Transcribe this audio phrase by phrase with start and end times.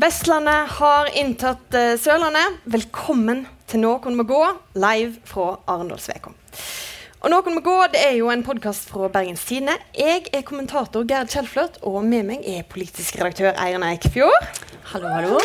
[0.00, 2.62] Vestlandet har inntatt eh, Sørlandet.
[2.72, 4.38] Velkommen til Noen må gå,
[4.80, 6.32] live fra Arendalsveka.
[7.20, 9.74] Og Noen må gå det er jo en podkast fra Bergens Tidende.
[9.92, 14.48] Jeg er kommentator Gerd Kjellflørt, og med meg er politisk redaktør Eirin Eikfjord.
[14.94, 15.42] Hallo, hallo.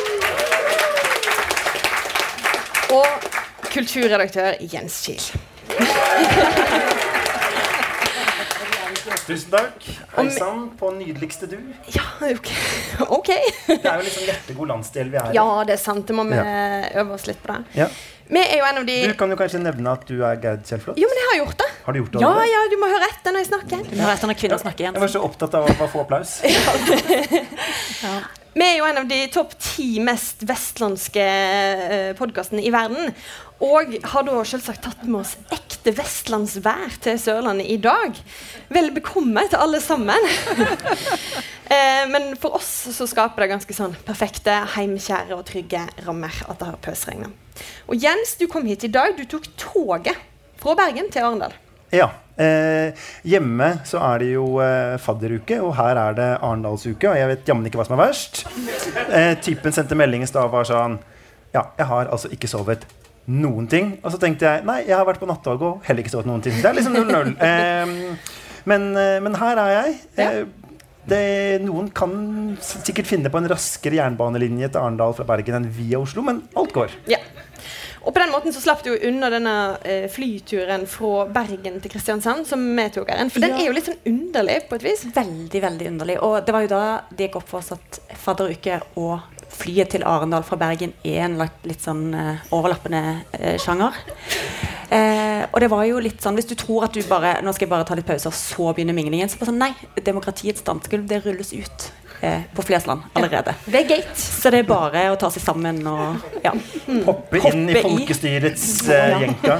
[2.95, 3.27] Og
[3.73, 7.01] kulturredaktør Jens Kiel.
[9.25, 9.85] Tusen takk.
[10.13, 11.57] Hei sann på nydeligste du.
[11.95, 12.49] Ja, ok.
[13.17, 13.47] okay.
[13.65, 15.37] Det er jo liksom hjertegod landsdel vi er i.
[15.39, 16.05] Ja, det er sant.
[16.05, 17.63] Det må vi øve oss litt på det.
[17.79, 17.87] Ja.
[18.25, 20.63] Vi er jo en av de Du kan jo kanskje nevne at du er Gerd
[20.65, 20.97] Kjellflot?
[20.97, 21.67] Jo, men jeg har gjort det.
[21.85, 22.21] Har du gjort det?
[22.23, 23.83] Ja, ja, du må høre etter når jeg snakker.
[23.85, 24.97] Du hører etter når kvinner snakker igjen.
[24.97, 26.39] Jeg var så opptatt av å få applaus.
[28.55, 33.11] Vi er jo en av de topp ti mest vestlandske uh, podkastene i verden.
[33.63, 38.15] Og har da selvsagt tatt med oss ekte vestlandsvær til Sørlandet i dag.
[38.73, 40.31] Vel bekomme til alle sammen.
[41.65, 46.59] Eh, men for oss så skaper det ganske sånn perfekte, heimkjære og trygge rammer at
[46.61, 47.31] det har pøsregna.
[47.87, 49.15] Og Jens, du kom hit i dag.
[49.17, 50.17] Du tok toget
[50.61, 51.55] fra Bergen til Arendal.
[51.93, 52.09] Ja.
[52.35, 52.91] Eh,
[53.23, 57.11] hjemme så er det jo eh, fadderuke, og her er det Arendalsuke.
[57.11, 58.43] Og jeg vet jammen ikke hva som er verst.
[59.07, 60.99] Eh, typen sendte melding i stad var sånn
[61.55, 62.83] Ja, jeg har altså ikke sovet
[63.31, 63.95] noen ting.
[64.03, 66.43] Og så tenkte jeg nei, jeg har vært på nattog og heller ikke sovet noen
[66.45, 66.57] ting.
[66.59, 67.35] Det er liksom 0-0.
[67.45, 67.95] Eh,
[68.65, 69.97] men, eh, men her er jeg.
[70.17, 70.37] Eh,
[71.05, 71.25] det,
[71.61, 72.11] noen kan
[72.65, 76.73] sikkert finne på en raskere jernbanelinje til Arendal fra Bergen enn via Oslo, men alt
[76.73, 76.95] går.
[77.11, 77.19] Ja.
[78.05, 81.89] Og på den måten så slapp du jo unna denne eh, flyturen fra Bergen til
[81.89, 83.29] Kristiansand, som vi tok her.
[83.33, 83.63] For den Ja.
[83.63, 85.05] er jo litt sånn underlig på et vis.
[85.15, 86.17] Veldig, veldig underlig.
[86.21, 89.19] Og det var jo da det gikk opp for oss at fadderuke og
[89.55, 93.01] flyet til Arendal fra Bergen er en litt sånn eh, overlappende
[93.39, 93.97] eh, sjanger.
[94.91, 97.65] Eh, og det var jo litt sånn Hvis du tror at du bare Nå skal
[97.65, 99.27] jeg bare ta litt pause, og så begynner minglingen.
[99.33, 99.71] Så bare sånn Nei,
[100.05, 101.87] demokratiets dansegulv det rulles ut
[102.25, 103.53] eh, på Flesland allerede.
[103.55, 104.15] Ja, ved gate.
[104.17, 106.51] Så det er bare å ta seg sammen og ja.
[107.05, 107.83] Hoppe inn i Hoppe i.
[107.85, 109.57] folkestyrets eh, Ja.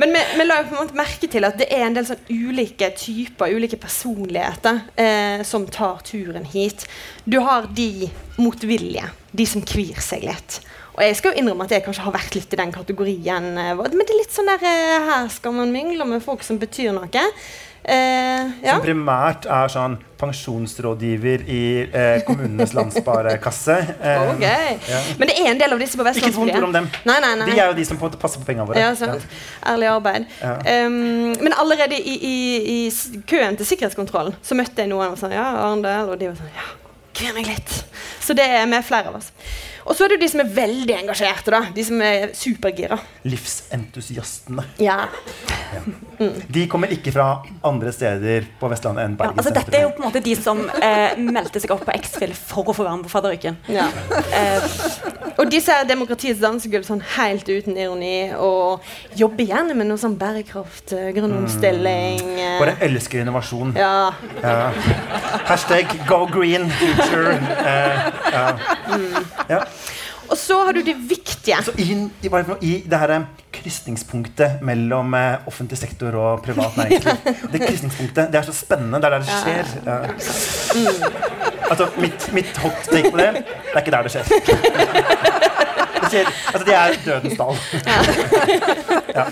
[0.00, 2.06] Men vi, vi la jo på en måte merke til at det er en del
[2.08, 6.86] sånn ulike typer, ulike personligheter, eh, som tar turen hit.
[7.24, 8.08] Du har de
[8.40, 10.60] motvillige, de som kvir seg litt.
[10.96, 13.50] Og jeg skal jo innrømme at jeg kanskje har vært litt i den kategorien.
[13.60, 16.56] eh, Men det er litt sånn der eh, Her skal man mingle med folk som
[16.62, 17.24] betyr noe.
[17.86, 18.72] Eh, ja.
[18.74, 23.76] Som primært er sånn pensjonsrådgiver i eh, kommunenes landssparekasse.
[24.06, 24.74] Eh, okay.
[24.86, 24.98] ja.
[25.18, 26.88] Men det er en del av disse på Ikke et vondt ord om dem.
[27.08, 27.46] Nei, nei, nei.
[27.48, 28.82] De er jo de som på passer på pengene våre.
[28.82, 29.24] Ja, sant.
[29.66, 30.26] Ærlig arbeid.
[30.40, 30.84] Ja.
[30.86, 32.36] Um, men allerede i, i,
[32.74, 36.38] i køen til sikkerhetskontrollen så møtte jeg noen og sa ja, Arendal, og de var
[36.38, 36.68] sånn ja,
[37.18, 37.80] kvir meg litt.
[38.26, 39.30] Så det er med flere av oss.
[39.86, 41.60] Og så er det jo de som er veldig engasjerte, da.
[41.76, 42.96] De som er supergira.
[43.22, 44.64] Livsentusiastene.
[44.82, 45.04] Ja.
[46.50, 47.26] De kommer ikke fra
[47.66, 50.34] andre steder på Vestlandet enn ja Bergen altså Dette er jo på en måte de
[50.38, 53.58] som eh, meldte seg opp på X-Fill for å få være med på fadderuken.
[53.70, 53.86] ja.
[54.34, 54.66] Eh,
[55.36, 58.80] Og de ser demokratiets dansegulv sånn helt uten ironi, og
[59.20, 62.54] jobber gjerne med noe sånn bærekraft, eh, grønn omstilling eh.
[62.62, 63.74] Bare elsker innovasjon.
[63.76, 64.14] Ja.
[64.40, 64.70] Ja.
[65.50, 67.36] Hashtag go green future.
[67.36, 68.46] Eh, ja.
[69.48, 69.62] Ja.
[70.26, 71.58] Og så har du det viktige.
[71.62, 72.30] Så i, i,
[72.66, 77.12] i det her eh, krysningspunktet mellom eh, offentlig sektor og privat næringsliv
[77.52, 78.98] Det krysningspunktet, det er så spennende.
[78.98, 79.64] Det er der det skjer.
[79.86, 79.96] Ja.
[81.70, 84.24] Altså, mitt, mitt hot take på det, det er ikke der det skjer.
[85.96, 87.56] Det skjer altså, det er dødens dal.
[89.16, 89.24] Ja.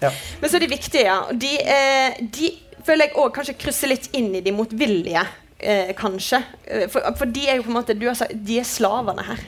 [0.00, 0.10] Ja.
[0.40, 1.18] Men så er de viktige, ja.
[1.36, 2.48] De, eh, de
[2.86, 5.24] føler jeg òg kanskje krysser litt inn i de motvillige.
[5.62, 6.42] Eh, kanskje.
[6.66, 9.22] Eh, For, for de er jo på en måte du har sagt, De er slavene
[9.22, 9.38] her.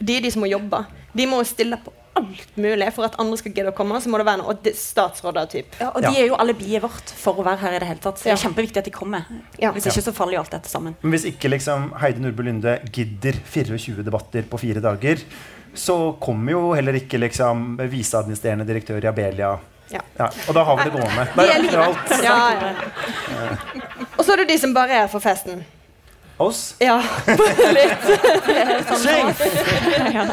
[0.00, 0.84] De er de som må jobbe.
[1.14, 3.98] De må stille på alt mulig for at andre skal gidde å komme.
[4.00, 5.66] Så må det være noe og det- statsråder typ.
[5.80, 6.20] Ja, og de Ja.
[6.22, 8.16] er jo alibiet vårt for å være her i det hele tatt.
[8.18, 8.48] Så det er Ja.
[8.48, 9.24] kjempeviktig at de kommer.
[9.58, 9.72] Ja.
[9.72, 10.94] Hvis ikke så faller jo alt dette sammen.
[11.02, 15.18] Men hvis ikke liksom Heidi Nordby Lunde gidder 24 debatter på fire dager,
[15.74, 19.58] så kommer jo heller ikke liksom viseadministrerende direktør i Abelia.
[19.94, 20.00] Ja.
[20.18, 21.24] Ja, og da har vi det gående.
[21.30, 21.78] De Der er er livet.
[21.84, 22.12] alt.
[22.24, 23.54] Ja, ja.
[24.18, 25.64] Og så er det de som bare er for festen.
[26.42, 26.74] Oss.
[26.82, 26.96] Ja,
[27.78, 28.06] litt.
[29.04, 29.28] Syng!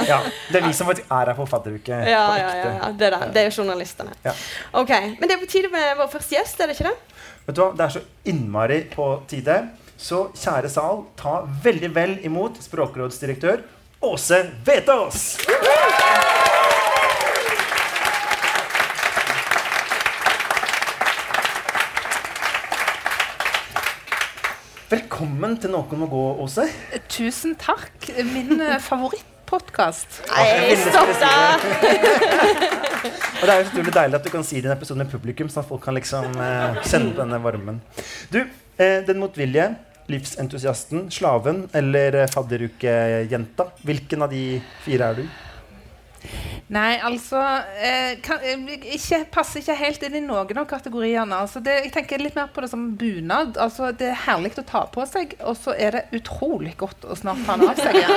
[0.08, 0.18] Ja,
[0.50, 2.00] det er vi som faktisk er her på fadderuke.
[2.10, 2.90] Ja, ja, ja.
[2.98, 3.30] Det, er det.
[3.36, 4.16] det er journalistene.
[4.26, 4.34] Ja.
[4.82, 7.22] Ok, Men det er på tide med vår første gjest, er det ikke det?
[7.46, 8.02] Vet du hva, Det er så
[8.34, 9.60] innmari på tide.
[10.02, 13.62] Så kjære sal, ta veldig vel imot språkrådsdirektør
[14.02, 15.36] Åse Vetås!
[24.92, 26.66] Velkommen til Noen må gå, Åse.
[27.08, 28.10] Tusen takk.
[28.28, 30.18] Min eh, favorittpodkast.
[30.28, 31.30] Nei, stopp da!
[33.40, 35.14] Og det er jo utrolig deilig at du kan si det i en episode med
[35.14, 37.80] publikum, sånn at folk kan liksom eh, kjenne på denne varmen.
[38.34, 39.70] Du, eh, Den motvillige,
[40.12, 43.70] livsentusiasten, slaven eller eh, fadderukejenta?
[43.88, 44.44] Hvilken av de
[44.84, 45.24] fire er du?
[46.72, 47.40] Nei, altså
[47.84, 48.62] eh, kan, eh,
[48.96, 51.42] ikke, Passer ikke helt inn i noen av kategoriene.
[51.44, 53.60] Altså det, jeg tenker litt mer på det som bunad.
[53.60, 57.18] Altså det er herlig å ta på seg, og så er det utrolig godt å
[57.20, 58.16] snart ta den av seg igjen.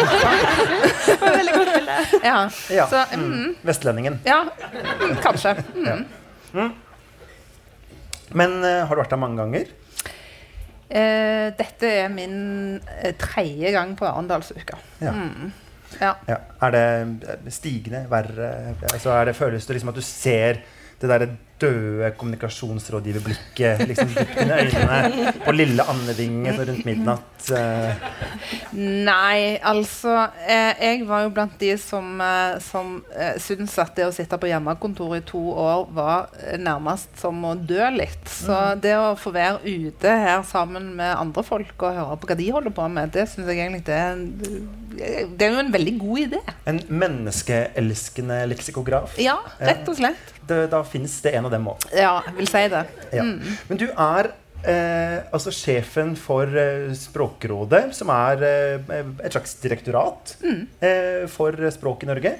[1.04, 1.98] Det veldig godt bilde.
[2.30, 2.38] ja.
[2.74, 2.86] Ja.
[2.90, 3.24] Så, mm.
[3.32, 4.20] mm, Vestlendingen.
[4.26, 5.56] ja, mm, kanskje.
[5.74, 6.70] Mm.
[8.34, 9.72] Men uh, har du vært der mange ganger?
[10.94, 14.78] Eh, dette er min eh, tredje gang på Arendalsuka.
[15.02, 15.14] Ja.
[15.16, 15.50] Mm.
[16.00, 16.14] Ja.
[16.28, 16.36] Ja.
[16.62, 18.04] Er det stigende?
[18.10, 18.50] Verre?
[18.92, 20.62] Altså er det, føles det liksom at du ser
[21.00, 21.28] det derre
[21.60, 27.50] døde kommunikasjonsrådgiverblikket liksom dypt inn i øynene på lille andedinge så rundt midnatt?
[27.54, 28.08] eh.
[28.74, 30.14] Nei, altså
[30.48, 34.38] eh, Jeg var jo blant de som, eh, som eh, syntes at det å sitte
[34.40, 38.26] på hjemmekontor i to år var nærmest som å dø litt.
[38.30, 42.38] Så det å få være ute her sammen med andre folk og høre på hva
[42.40, 44.24] de holder på med, det syns jeg egentlig det er, en,
[45.38, 46.42] det er jo en veldig god idé.
[46.70, 49.18] En menneskeelskende leksikograf?
[49.22, 50.32] Ja, rett og slett.
[50.44, 51.84] Det, da fins det en av dem òg.
[51.94, 52.84] Ja, jeg vil si det.
[53.14, 53.26] Ja.
[53.68, 54.30] Men du er
[54.64, 62.06] eh, altså sjefen for eh, Språkrådet, som er eh, et slags direktorat eh, for språk
[62.06, 62.34] i Norge.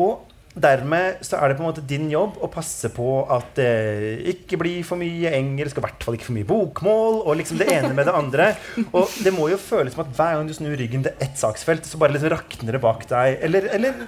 [0.00, 4.24] Og dermed så er det på en måte din jobb å passe på at det
[4.32, 7.60] ikke blir for mye engelsk, og i hvert fall ikke for mye bokmål, og liksom
[7.60, 8.48] det ene med det andre.
[8.96, 11.86] Og det må jo føles som at hver gang du snur ryggen til ett saksfelt,
[11.86, 13.38] så bare liksom rakner det bak deg.
[13.46, 14.02] Eller, eller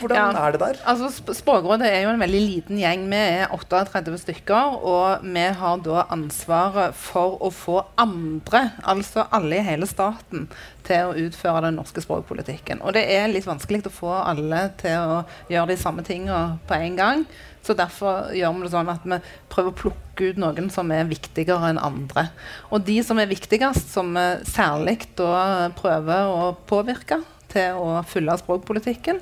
[0.00, 0.46] hvordan Ja.
[0.46, 0.76] er det der?
[0.86, 3.08] Altså, Språkrådet er jo en veldig liten gjeng.
[3.10, 4.76] Vi er 38 stykker.
[4.84, 10.48] Og vi har da ansvaret for å få andre, altså alle i hele staten,
[10.84, 12.80] til å utføre den norske språkpolitikken.
[12.82, 16.74] Og det er litt vanskelig å få alle til å gjøre de samme tingene på
[16.74, 17.26] en gang.
[17.66, 19.16] Så derfor gjør vi det sånn at vi
[19.50, 22.28] prøver å plukke ut noen som er viktigere enn andre.
[22.70, 28.38] Og de som er viktigst, som vi særlig da prøver å påvirke til å følge
[28.38, 29.18] språkpolitikken,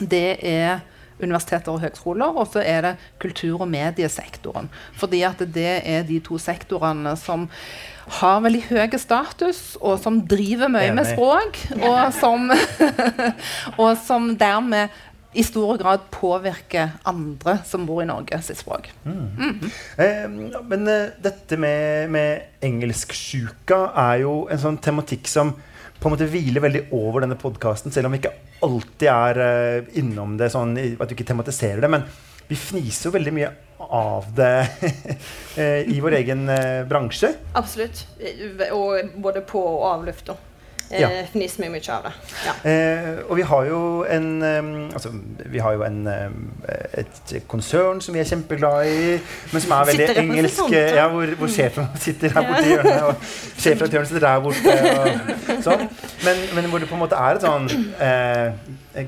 [0.00, 0.80] det er
[1.20, 4.70] universiteter og høgskoler, og så er det kultur- og mediesektoren.
[4.96, 7.48] Fordi at det er de to sektorene som
[8.20, 12.50] har veldig høy status, og som driver mye med språk, og som,
[13.84, 14.88] og som dermed
[15.30, 18.88] i stor grad påvirker andre som bor i Norge sitt språk.
[19.06, 25.54] Eh, men eh, dette med, med engelsksjuka er jo en sånn tematikk som
[26.00, 28.32] på en måte hviler veldig over denne podkasten, selv om vi ikke
[28.64, 31.90] alltid er eh, innom det sånn at du ikke tematiserer det.
[31.92, 32.06] Men
[32.48, 33.50] vi fniser jo veldig mye
[33.80, 34.54] av det
[35.60, 37.34] eh, i vår egen eh, bransje.
[37.60, 38.06] Absolutt.
[38.72, 40.36] Og både på og av lufta.
[40.90, 41.08] Ja.
[41.30, 42.12] Fniser vi mye av det.
[42.46, 42.54] Ja.
[42.70, 44.30] Eh, og vi har jo en
[44.90, 45.12] Altså,
[45.46, 46.00] vi har jo en,
[46.98, 49.12] et konsern som vi er kjempeglade i,
[49.52, 50.72] men som er veldig engelsk.
[50.72, 53.14] Ja, hvor, hvor sjefen sitter her borte i hjørnet, og
[53.58, 54.76] sjefredaktøren sitter der borte.
[55.56, 55.86] Og sånn.
[56.26, 57.70] men, men hvor det på en måte er et sånn
[58.02, 58.50] eh,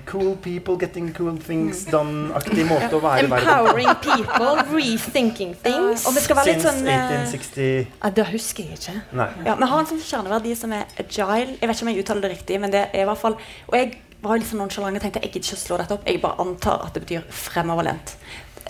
[0.07, 6.05] Cool people getting cool things done-aktig måte å være i verden Empowering people, rethinking things.
[6.07, 7.67] Og vi skal være litt sånn eh, 1860
[7.99, 8.95] Ja, det husker jeg ikke.
[9.19, 9.27] Nei.
[9.49, 11.57] Ja, Vi har en sånn kjerneverdi som er agile.
[11.59, 13.77] Jeg vet ikke om jeg uttaler det riktig, men det er i hvert fall Og
[13.81, 13.93] jeg
[14.23, 16.07] var litt sånn nonchalant og tenkte jeg gidder ikke å slå dette opp.
[16.07, 18.15] Jeg bare antar at det betyr fremoverlent.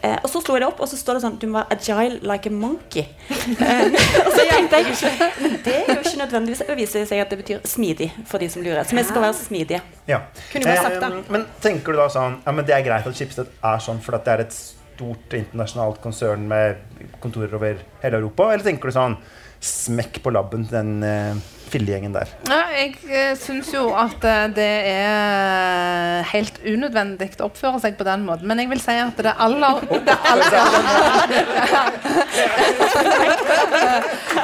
[0.02, 1.76] Eh, og så slo jeg det opp, og så står det sånn Du må være
[1.76, 3.04] agile like a monkey.
[3.52, 3.94] Eh,
[4.26, 7.38] og så tenkte jeg Men det er jo ikke nødvendigvis Det viser seg at det
[7.42, 8.82] betyr smidig for de som lurer.
[8.88, 9.82] Så vi skal være smidige.
[10.10, 10.24] Ja.
[10.50, 11.10] Kunne bare sagt det.
[11.20, 14.02] Eh, men tenker du da sånn Ja, men det er greit at Schibsted er sånn
[14.02, 16.82] fordi at det er et stort internasjonalt konsern med
[17.22, 19.16] kontorer over hele Europa, eller tenker du sånn
[19.62, 22.28] smekk på labben til den uh, fillegjengen der?
[22.48, 28.04] Ja, jeg eh, syns jo at eh, det er helt unødvendig å oppføre seg på
[28.06, 28.46] den måten.
[28.50, 29.74] Men jeg vil si at det aller,
[30.06, 30.50] det aller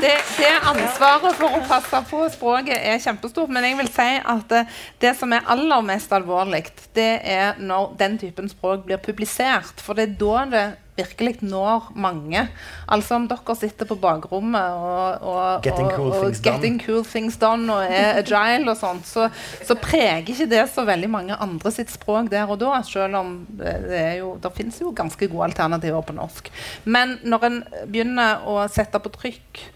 [0.03, 3.51] det, det ansvaret for å passe på språket er kjempestort.
[3.53, 4.69] Men jeg vil si at eh,
[5.05, 6.65] det som er aller mest alvorlig,
[6.97, 9.77] det er når den typen språk blir publisert.
[9.85, 10.67] For det er da det
[10.99, 12.45] virkelig når mange.
[12.91, 17.39] Altså om dere sitter på bakrommet og, og, Getting cool og og getting cool things
[17.41, 19.29] done og er agile og sånt, så,
[19.65, 23.35] så preger ikke det så veldig mange andre sitt språk der og da, selv om
[23.59, 26.53] det, er jo, det finnes jo ganske gode alternativer på norsk.
[26.85, 29.67] Men når en begynner å sette på trykk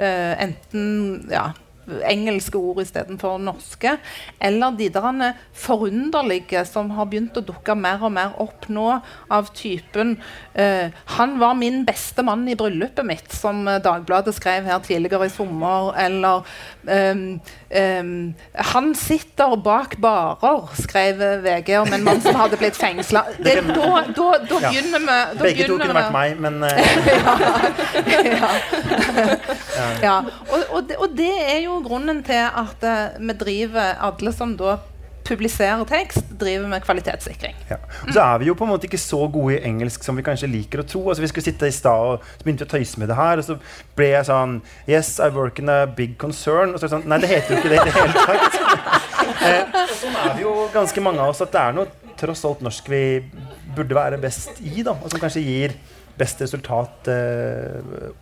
[0.00, 1.50] Uh, enten ja,
[2.06, 3.96] engelske ord istedenfor norske.
[4.40, 9.00] Eller de der forunderlige som har begynt å dukke mer og mer opp nå,
[9.32, 10.16] av typen
[10.54, 15.34] eh, 'Han var min beste mann i bryllupet mitt', som Dagbladet skrev her tidligere i
[15.34, 15.92] sommer.
[15.96, 16.42] Eller
[16.86, 23.24] um, um, 'Han sitter bak barer', skrev VG om en mann som hadde blitt fengsla.
[23.38, 24.70] Da, da, da, Ja.
[24.70, 26.70] begynner vi da Begge to kunne vært meg, men eh,
[28.42, 28.50] ja.
[30.02, 30.16] ja.
[30.50, 34.56] Og, og, det, og det er jo grunnen til at eh, vi driver Alle som
[34.58, 34.76] da
[35.32, 37.56] publiserer tekst, driver med kvalitetssikring.
[37.70, 37.78] ja.
[38.06, 40.24] Og så er vi jo på en måte ikke så gode i engelsk som vi
[40.26, 41.02] kanskje liker å tro.
[41.08, 43.46] Altså Vi skulle sitte i stad og så begynte å tøyse med det her, og
[43.46, 43.58] så
[43.98, 46.74] ble jeg sånn Yes, I work in a big concern.
[46.74, 48.60] Og så er det sånn Nei, det heter jo ikke det i det hele tatt.
[49.48, 52.44] eh, og sånn er vi jo ganske mange av oss at det er noe tross
[52.46, 53.04] alt norsk vi
[53.74, 54.94] burde være best i, da.
[54.94, 55.78] Og som kanskje gir
[56.18, 57.08] best resultat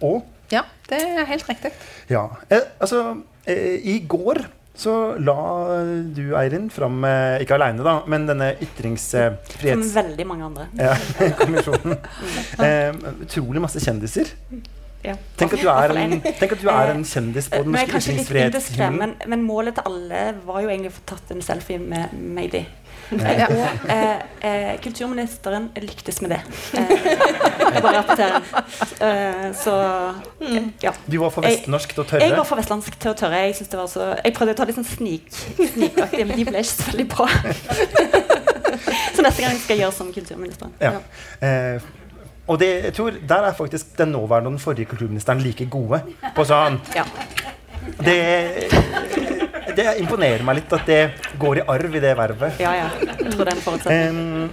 [0.01, 0.21] òg.
[0.51, 1.71] Ja, det er helt riktig.
[2.11, 2.27] Ja.
[2.51, 4.43] Eh, altså, eh, i går
[4.75, 5.37] så la
[6.15, 9.91] du, Eirin, fram eh, Ikke aleine, da, men denne ytringsfrihets...
[9.91, 10.69] Som veldig mange andre.
[10.79, 10.95] Ja,
[11.43, 11.99] kommisjonen.
[12.65, 12.95] Eh,
[13.27, 14.31] utrolig masse kjendiser.
[15.05, 15.15] Ja.
[15.41, 17.95] Tenk at du er en, tenk at du er en kjendis på den jeg er
[17.95, 18.99] norske ytringsfrihetshimmelen.
[19.01, 22.67] men, men målet til alle var jo egentlig å få tatt en selfie med Mady.
[23.11, 23.47] Ja.
[23.51, 26.41] Og eh, eh, kulturministeren lyktes med det.
[26.79, 26.93] Eh,
[27.75, 28.45] jeg bare rapporterer.
[29.03, 29.75] Eh, så
[30.85, 30.93] ja.
[31.11, 32.37] Du var for vestnorsk til å Jeg tørre.
[32.39, 33.41] var for vestlandsk til å tørre.
[33.49, 36.63] Jeg, det var så, jeg prøvde å ta litt sånn snik, snikaktig, men de ble
[36.63, 37.29] ikke så veldig bra.
[39.15, 40.77] så neste gang skal jeg gjøre som kulturministeren.
[40.83, 40.95] Ja.
[41.43, 41.89] Eh,
[42.51, 46.03] og det, jeg tror, der er faktisk den nåværende og den forrige kulturministeren like gode.
[46.35, 47.05] På sånn Ja.
[48.03, 48.17] det,
[49.81, 51.03] det imponerer meg litt at det
[51.41, 52.61] går i arv i det vervet.
[52.63, 52.91] Ja, ja.
[53.01, 54.51] Jeg tror det er en forutsetning.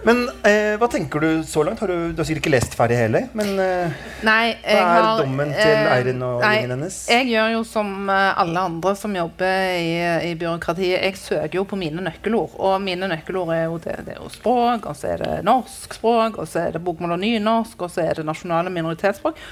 [0.00, 1.80] Men eh, hva tenker du så langt?
[1.82, 3.20] Har du, du har sikkert ikke lest ferdig hele?
[3.36, 6.96] Men eh, Nei, jeg hva er har, dommen til eh, Eirin og nei, gjengen hennes?
[7.12, 9.90] Jeg gjør jo som eh, alle andre som jobber i,
[10.30, 11.02] i byråkratiet.
[11.04, 12.56] Jeg søker jo på mine nøkkelord.
[12.56, 15.98] Og mine nøkkelord er jo, det, det er jo språk, og så er det norsk
[16.00, 19.44] språk, og så er det bokmål og nynorsk, og så er det nasjonale minoritetsspråk.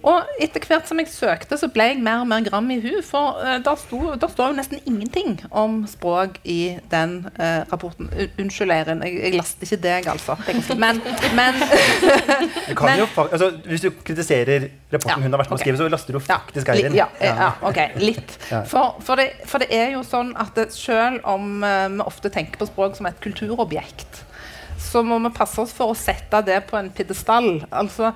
[0.00, 3.02] Og etter hvert som jeg søkte, så ble jeg mer og mer gram i hu.
[3.04, 8.08] For uh, der, sto, der står jo nesten ingenting om språk i den uh, rapporten.
[8.08, 9.04] U unnskyld, Eirin.
[9.04, 10.38] Jeg, jeg laster ikke deg, altså.
[10.80, 11.02] Men,
[11.36, 11.60] men
[12.78, 15.82] kan men- jo, altså, hvis du kritiserer rapporten Ja, hun har vært med å skrive,
[15.82, 16.96] så laster du faktisk Eirin.
[16.96, 18.38] Ja, ja, ja, ok, litt.
[18.48, 22.32] For, for, det, for det er jo sånn at det, selv om uh, vi ofte
[22.32, 24.24] tenker på språk som et kulturobjekt,
[24.80, 27.58] så må vi passe oss for å sette det på en pidestall.
[27.68, 28.14] Altså,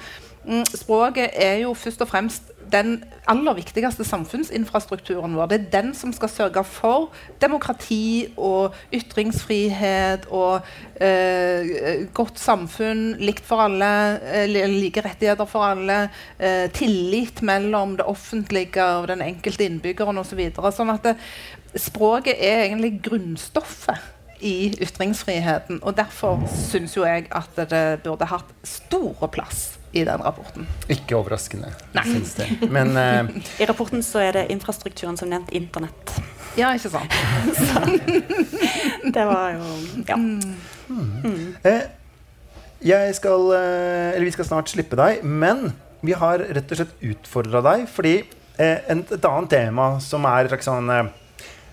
[0.74, 5.50] språket er jo først og fremst den aller viktigste samfunnsinfrastrukturen vår.
[5.50, 7.10] Det er den som skal sørge for
[7.42, 10.64] demokrati og ytringsfrihet og
[11.00, 16.08] eh, godt samfunn, likt for alle, eh, like rettigheter for alle,
[16.38, 20.42] eh, tillit mellom det offentlige og den enkelte innbyggeren osv.
[20.54, 21.16] Så sånn at det,
[21.80, 24.12] språket er egentlig grunnstoffet
[24.44, 25.80] i ytringsfriheten.
[25.82, 30.66] Og derfor syns jo jeg at det burde hatt store plass i den rapporten.
[30.90, 31.70] Ikke overraskende.
[31.94, 32.04] Nei.
[32.10, 32.48] Syns det.
[32.70, 33.30] Men uh,
[33.62, 36.16] I rapporten så er det infrastrukturen som nevnt internett.
[36.58, 37.14] Ja, ikke sant?
[39.14, 39.64] Det var jo
[40.06, 40.16] Ja.
[41.66, 41.86] eh,
[42.84, 45.72] jeg skal eh, Eller vi skal snart slippe deg, men
[46.04, 48.14] vi har rett og slett utfordra deg fordi
[48.60, 50.90] eh, en, et annet tema som er liksom,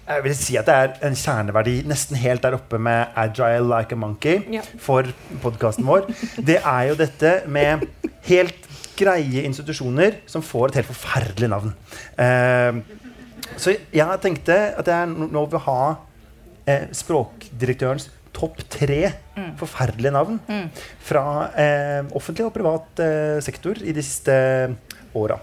[0.08, 3.92] jeg vil si at det er en kjerneverdi nesten helt der oppe med 'agile like
[3.96, 4.62] a monkey' Ja.
[4.80, 5.04] for
[5.42, 6.08] podkasten vår.
[6.46, 7.86] Det er jo dette med
[8.28, 8.68] helt
[8.98, 11.74] greie institusjoner som får et helt forferdelig navn.
[12.18, 12.82] Eh,
[13.58, 15.96] så jeg tenkte at jeg nå vil ha
[16.68, 19.12] eh, språkdirektørens topp tre
[19.58, 20.40] forferdelige navn
[21.04, 21.24] fra
[21.58, 24.76] eh, offentlig og privat eh, sektor i de siste
[25.16, 25.40] åra.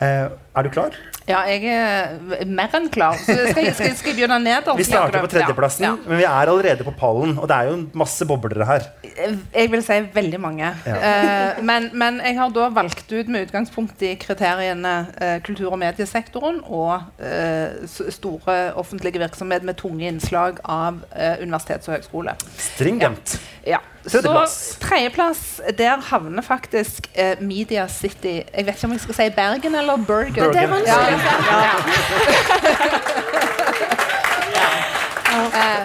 [0.00, 0.94] Eh, er du klar?
[1.24, 3.16] Ja, jeg er mer enn klar.
[3.16, 4.76] Så skal, skal, skal jeg begynne nederst?
[4.76, 6.08] Vi starter på tredjeplassen, Ja, ja.
[6.10, 7.38] men vi er allerede på pallen.
[7.40, 8.84] Og det er jo masse boblere her.
[9.16, 10.68] Jeg vil si veldig mange.
[10.84, 15.80] Eh, men, men jeg har da valgt ut med utgangspunkt i kriteriene eh, kultur- og
[15.80, 21.00] mediesektoren og eh, store offentlige virksomheter med tunge innslag av
[21.40, 22.36] universitets- og høgskole.
[22.60, 23.38] Stringent.
[23.64, 23.80] Ja.
[24.04, 24.54] Så Tredjeplass.
[24.82, 25.42] tredjeplass,
[25.78, 27.06] der havner faktisk
[27.40, 30.43] Media City Jeg vet ikke om jeg skal si Bergen eller Bergen.
[30.50, 30.86] Bergen.
[30.86, 31.74] Ja, ja.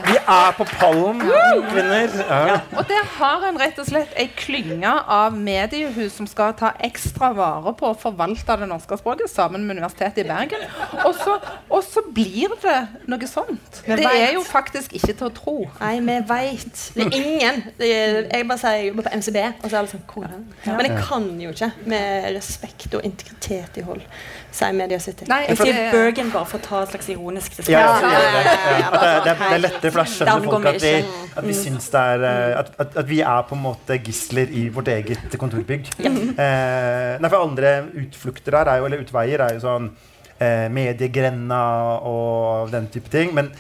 [0.10, 1.22] Vi er på pallen,
[1.70, 2.16] kvinner.
[2.30, 2.60] Ja.
[2.78, 7.32] og der har en rett og slett ei klynge av mediehus som skal ta ekstra
[7.38, 10.66] vare på å forvalte det norske språket sammen med Universitetet i Bergen.
[11.06, 11.38] Og så,
[11.70, 12.78] og så blir det
[13.10, 13.82] noe sånt.
[13.86, 15.58] Det er jo faktisk ikke til å tro.
[15.80, 16.84] Nei, vi veit.
[16.96, 17.64] Det er ingen.
[17.80, 20.46] Det er, jeg bare sier jeg jobber på MCB, og så er alle sånn hvordan?
[20.68, 24.06] Men jeg kan jo ikke med respekt og integritet i hold
[24.52, 25.26] si Media City.
[25.30, 28.32] Nei, Jeg sier Bergen bare for å ta et slags ironisk til Ja, ja, ja,
[28.34, 28.90] ja, ja.
[28.94, 30.94] Det, det, er, det er lettere, for da skjønner folk at vi,
[31.40, 34.52] at vi syns det er eh, at, at, at vi er på en måte gisler
[34.52, 35.90] i vårt eget kontorbygg.
[36.00, 39.90] Eh, nei, for andre utflukter her, er jo, eller utveier, er jo sånn
[40.38, 41.64] eh, Mediegrenda
[42.10, 43.34] og den type ting.
[43.38, 43.52] Men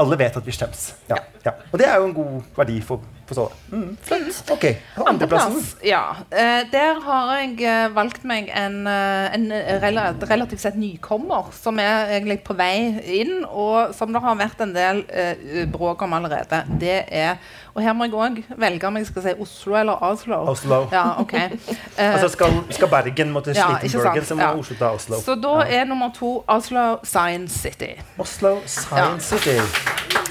[0.00, 0.84] alle vet at vi stemmer.
[1.10, 1.56] Ja, ja.
[1.70, 3.54] Og det er jo en god verdi for, for Ståle.
[3.72, 4.50] Mm, flott.
[4.50, 4.64] Ok.
[5.06, 5.62] Andreplassen?
[5.82, 6.16] Ja.
[6.30, 9.46] Eh, der har jeg eh, valgt meg en, eh, en
[9.82, 14.62] rela relativt sett nykommer som er egentlig på vei inn, og som det har vært
[14.64, 16.64] en del uh, bråk om allerede.
[16.80, 17.36] Det er
[17.70, 20.40] Og her må jeg òg velge om jeg skal si Oslo eller Oslo.
[20.50, 20.80] Oslo.
[20.90, 21.34] Ja, ok.
[21.34, 21.76] Uh,
[22.14, 24.56] Altså skal, skal Bergen måtte slite med Bergen, så må ja.
[24.58, 25.20] Oslo ta Oslo.
[25.22, 27.94] så da er nummer to Oslo Science City.
[28.18, 29.60] Oslo Science City.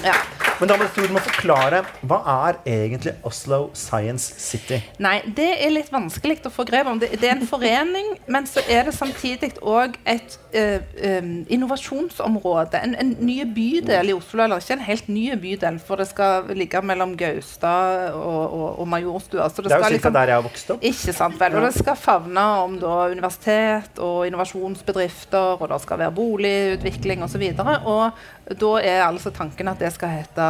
[0.04, 0.18] Ja.
[0.60, 2.89] Men da må du forklare hva er egentlig
[3.26, 4.80] Oslo Science City?
[5.02, 7.00] Nei, det er litt vanskelig å få grep om.
[7.00, 10.78] Det, det er en forening, men så er det samtidig òg et uh,
[11.20, 12.80] um, innovasjonsområde.
[12.80, 16.50] En, en ny bydel i Oslo, eller ikke en helt ny bydel, for det skal
[16.56, 19.48] ligge mellom Gaustad og, og, og Majorstua.
[19.50, 19.92] Så det, er jo ca.
[19.94, 20.84] liksom der jeg har vokst opp.
[20.90, 26.04] ikke sant vel, og Det skal favne om da, universitet og innovasjonsbedrifter, og det skal
[26.04, 27.46] være boligutvikling osv.
[27.90, 30.46] Og da er altså tanken at det skal hete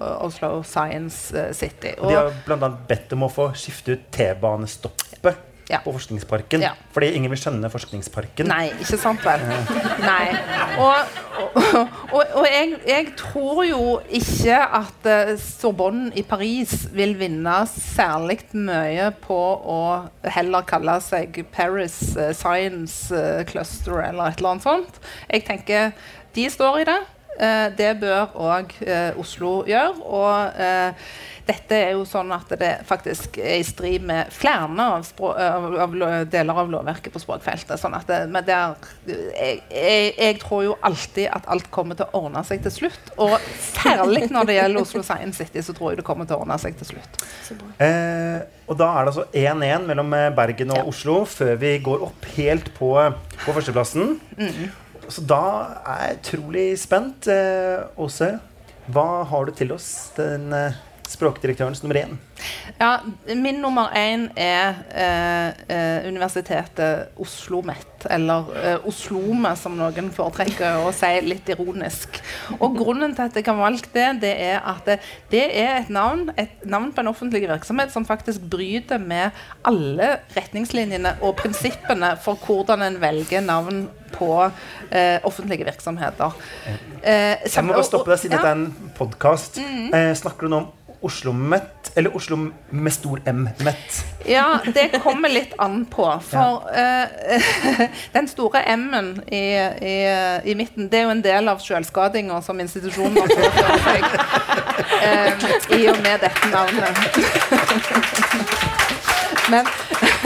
[0.00, 1.94] uh, Oslo Science uh, City.
[2.00, 2.70] Og de har bl.a.
[2.88, 5.82] bedt om å få skifte ut T-banestoppet Ja.
[5.84, 6.62] på Forskningsparken.
[6.64, 6.70] Ja.
[6.94, 8.48] Fordi ingen vil skjønne Forskningsparken.
[8.48, 9.42] Nei, ikke sant vel?
[10.00, 10.30] Nei.
[10.80, 11.58] Og, og,
[12.16, 18.38] og, og jeg, jeg tror jo ikke at uh, Sorbonne i Paris vil vinne særlig
[18.56, 24.64] mye på å heller kalle seg Paris uh, Science uh, Cluster eller et eller annet
[24.70, 25.00] sånt.
[25.28, 25.92] Jeg tenker
[26.32, 26.98] de står i det.
[27.38, 28.76] Eh, det bør òg
[29.20, 29.96] Oslo gjøre.
[30.04, 31.08] Og eh,
[31.48, 35.94] dette er jo sånn at det faktisk er i strid med flere av, av, av
[36.28, 37.80] deler av lovverket på språkfeltet.
[37.80, 38.74] Sånn at det, men der,
[39.08, 43.12] jeg, jeg, jeg tror jo alltid at alt kommer til å ordne seg til slutt.
[43.16, 46.44] Og særlig når det gjelder Oslo Science City, så tror jeg det kommer til å
[46.44, 47.22] ordne seg til slutt.
[47.80, 50.84] Eh, og da er det altså 1-1 mellom eh, Bergen og Ja.
[50.92, 52.92] Oslo før vi går opp helt på,
[53.40, 54.18] på førsteplassen.
[54.36, 54.68] Mm.
[55.08, 55.42] Så da
[55.88, 57.28] er jeg utrolig spent.
[57.32, 58.34] Eh, Åse,
[58.92, 59.88] hva har du til oss?
[60.18, 60.76] Den eh,
[61.08, 62.16] språkdirektørens nummer én.
[62.78, 62.98] Ja,
[63.34, 70.84] min nummer én er eh, eh, universitetet Oslo OsloMet, eller eh, Oslome, som noen foretrekker
[70.84, 72.20] å si litt ironisk.
[72.58, 74.98] Og Grunnen til at jeg har valgt det, det er at det,
[75.32, 79.34] det er et navn, et navn på en offentlig virksomhet som faktisk bryter med
[79.66, 84.32] alle retningslinjene og prinsippene for hvordan en velger navn på
[84.90, 86.32] eh, offentlige virksomheter.
[87.02, 88.54] Eh, Jeg må bare stoppe deg siden ja.
[88.54, 88.64] Mm.
[88.66, 89.60] dette er en podkast.
[89.60, 92.36] Eh, snakker du nå om Oslo-Met eller Oslo
[92.70, 94.04] med stor M-Met?
[94.26, 96.06] Ja, det kommer litt an på.
[96.30, 97.42] For eh,
[98.16, 99.44] den store M-en i,
[99.82, 99.96] i,
[100.44, 104.02] i midten, det er jo en del av selvskadinga som institusjonen har påføre seg.
[105.06, 105.32] eh,
[105.78, 106.96] I og med dette navnet.
[109.50, 109.66] Men,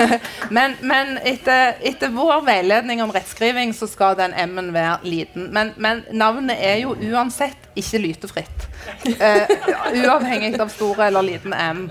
[0.56, 5.50] men, men etter, etter vår veiledning om rettskriving så skal den M-en være liten.
[5.54, 8.68] Men, men navnet er jo uansett ikke lytefritt.
[9.06, 9.46] Uh,
[10.02, 11.84] uavhengig av stor eller liten M.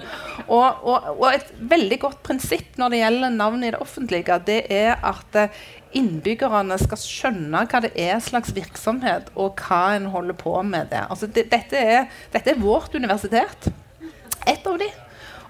[0.47, 4.63] Og, og, og et veldig godt prinsipp når det gjelder navn i det offentlige, det
[4.73, 5.61] er at eh,
[5.97, 11.07] innbyggerne skal skjønne hva det er slags virksomhet, og hva en holder på med der.
[11.11, 13.69] Altså, det, dette, er, dette er vårt universitet.
[14.49, 14.89] Et av de.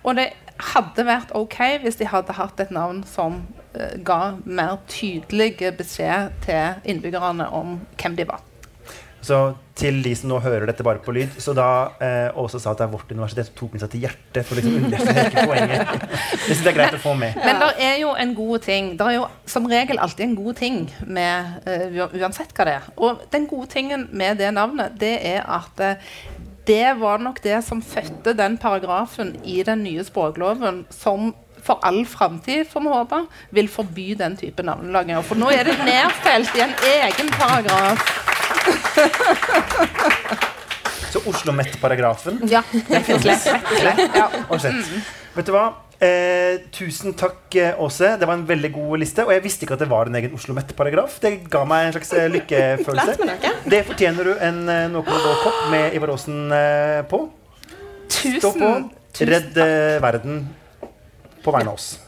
[0.01, 0.31] Og det
[0.71, 3.41] hadde vært ok hvis de hadde hatt et navn som
[3.73, 8.43] eh, ga mer tydelig beskjed til innbyggerne om hvem de var.
[9.21, 9.37] Så
[9.77, 11.67] til de som nå hører dette bare på lyd, så da
[12.01, 14.59] eh, Åse sa at det er vårt universitet, tok hun seg til hjertet for å
[14.59, 15.93] liksom understreke poenget.
[16.01, 17.37] Det syns jeg er greit å få med.
[17.37, 18.91] Men det er jo en god ting.
[18.97, 22.89] Det er jo som regel alltid en god ting med uh, uansett hva det er.
[22.97, 26.11] Og den gode tingen med det navnet, det er at eh,
[26.67, 32.05] det var nok det som fødte den paragrafen i den nye språkloven som for all
[32.09, 33.19] framtid, får vi håpe,
[33.53, 35.21] vil forby den type navnelaginger.
[35.21, 38.01] For nå er det nedfelt i en egen paragraf.
[41.11, 43.49] Så Oslo Met-paragrafen Ja, rett og slett.
[43.83, 44.77] Rett og slett.
[44.79, 45.19] Ja.
[45.35, 45.65] Vet du hva?
[46.01, 48.15] Eh, tusen takk, eh, Åse.
[48.17, 49.25] Det var en veldig god liste.
[49.25, 51.19] Og jeg visste ikke at det var en egen Oslo Met-paragraf.
[51.21, 53.51] Det ga meg en slags eh, lykkefølelse.
[53.69, 54.63] Det fortjener du en
[54.95, 57.21] Noe å gå-kopp med Ivar Aasen eh, på.
[58.09, 58.73] Stå på.
[59.21, 60.43] Redd eh, verden
[61.43, 61.99] på vegne av oss.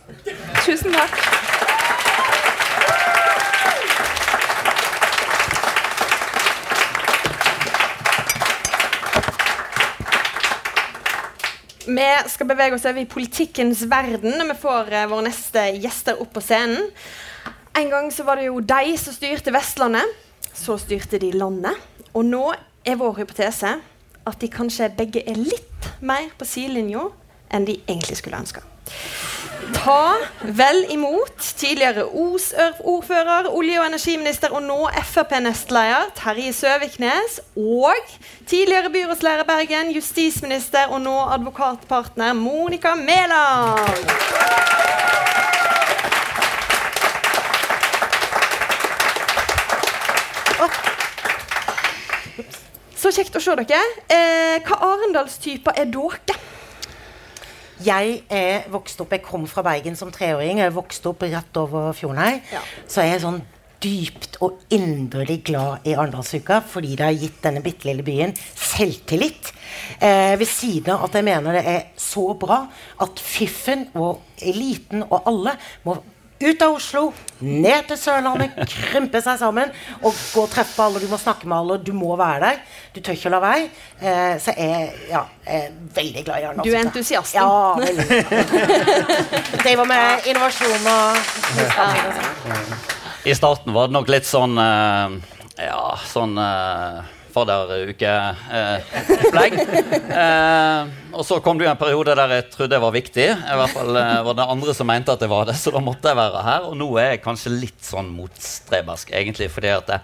[0.66, 1.43] tusen takk.
[11.84, 16.22] Vi skal bevege oss over i politikkens verden når vi får eh, våre neste gjester
[16.24, 16.88] opp på scenen.
[17.76, 20.16] En gang så var det jo de som styrte Vestlandet.
[20.54, 21.76] Så styrte de landet.
[22.14, 22.44] Og nå
[22.86, 23.74] er vår hypotese
[24.24, 27.10] at de kanskje begge er litt mer på sidelinja
[27.52, 28.64] enn de egentlig skulle ønske.
[29.74, 37.96] Ta vel imot tidligere Os-ordfører, olje- og energiminister og nå Frp-nestleder Terje Søviknes og
[38.48, 44.10] tidligere byrådsleder Bergen, justisminister og nå advokatpartner Monica Mæland.
[52.96, 53.80] Så kjekt å se dere.
[54.08, 56.38] Eh, hva Arendalstyper er dere?
[57.82, 60.62] Jeg er vokst opp, jeg kom fra Bergen som treåring.
[60.62, 62.40] Jeg vokste opp rett over fjorden her.
[62.54, 62.62] Ja.
[62.88, 63.42] Så jeg er sånn
[63.84, 69.52] dypt og inderlig glad i Arendalsuka fordi det har gitt denne bitte lille byen selvtillit.
[70.00, 72.64] Eh, ved siden av at jeg mener det er så bra
[73.04, 75.98] at fiffen og eliten og alle må
[76.44, 77.04] ut av Oslo,
[77.44, 81.02] ned til Sørlandet, krympe seg sammen og gå og treffe alle.
[81.04, 82.62] Du må snakke med alle, du må være der.
[82.94, 83.66] Du tør ikke å la være.
[84.00, 86.66] Eh, så jeg, ja, jeg er veldig glad i Arne.
[86.66, 87.42] Du er entusiasten.
[87.42, 88.08] Ja, veldig.
[89.64, 91.10] Driver med innovasjon og.
[93.24, 95.14] I starten var det nok litt sånn eh,
[95.64, 97.00] Ja, sånn uh,
[97.34, 99.54] fadderuke-opplegg.
[100.14, 100.82] Eh,
[101.14, 103.28] og så kom det jo en periode der jeg trodde jeg var viktig.
[103.34, 105.80] I hvert fall eh, var det andre som mente at jeg var det, så da
[105.84, 106.62] måtte jeg være her.
[106.70, 110.00] Og nå er jeg kanskje litt sånn motstrebersk, egentlig, fordi at det,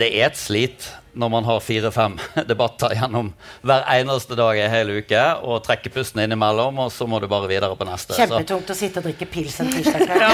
[0.00, 0.80] det er et slit
[1.12, 2.18] når man har fire-fem
[2.50, 3.32] debatter gjennom
[3.66, 7.50] hver eneste dag en hel uke, og trekker pusten innimellom, og så må du bare
[7.50, 8.16] videre på neste.
[8.16, 10.22] Så Kjempetungt å sitte og drikke pils en tirsdag kveld.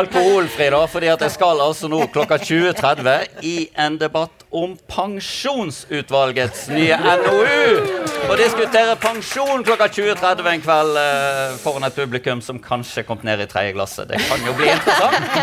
[0.00, 6.66] Alkoholfri, da, fordi at jeg skal altså nå klokka 20.30 i en debatt om Pensjonsutvalgets
[6.72, 7.80] nye NOU.
[8.26, 13.42] Og diskutere pensjon klokka 20.30 en kveld eh, foran et publikum som kanskje kom ned
[13.44, 14.08] i tredje glasset.
[14.10, 15.36] Det kan jo bli interessant.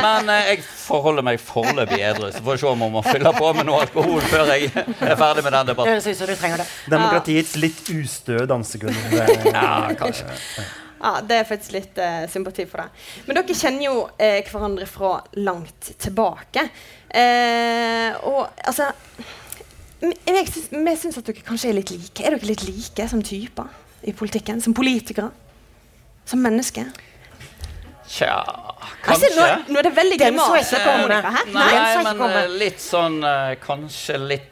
[0.00, 3.32] Men eh, jeg forholder meg foreløpig edru, så får vi se om jeg må fylle
[3.36, 5.92] på med noe alkohol før jeg er ferdig med den Det debatten.
[5.96, 6.68] høres ut som du trenger det.
[6.94, 9.18] Demokratiets litt ustø dansekunst.
[9.50, 10.30] Ja, kanskje.
[11.00, 13.04] Ja, Det er faktisk litt eh, sympati for det.
[13.26, 16.66] Men dere kjenner jo eh, hverandre fra langt tilbake.
[17.10, 18.90] Eh, og altså
[20.00, 22.24] Jeg syns, at dere kanskje er litt like.
[22.24, 23.68] Er dere litt like som typer
[24.08, 24.60] i politikken?
[24.64, 25.30] Som politikere?
[26.24, 26.86] Som mennesker?
[28.10, 28.32] Tja,
[29.06, 29.72] Altså, nå, kanskje.
[29.72, 30.94] nå er det veldig Den så jeg grimase ikke på.
[31.02, 31.50] Monica her.
[31.54, 34.48] Nei, Nei, men eh, litt sånn eh, Kanskje litt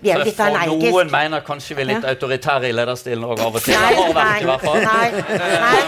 [0.00, 3.42] Vi er jo litt For noen mener kanskje vi er litt autoritære i lederstilen òg
[3.44, 3.74] av og til.
[3.76, 4.78] Nei, Det har vært i hvert fall.
[4.86, 5.08] nei,
[5.60, 5.80] nei.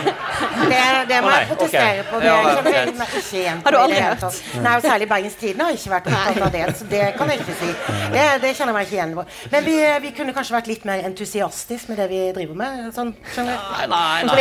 [0.72, 2.20] Det, det må jeg protestere på.
[2.20, 3.62] Det Ja, er ja, ikke, nei, ikke igjen.
[3.64, 4.42] Har du aldri hørt?
[4.66, 6.64] Nei, og Særlig Bergens Tidende har ikke vært opptatt av det.
[6.78, 7.70] Så det kan jeg ikke si.
[8.12, 9.26] Det, det kjenner jeg meg ikke igjen på.
[9.54, 12.84] Men vi, vi kunne kanskje vært litt mer entusiastisk med det vi driver med.
[12.96, 13.72] Sånn, skjønner du?
[13.72, 14.36] Nei, nei, nei.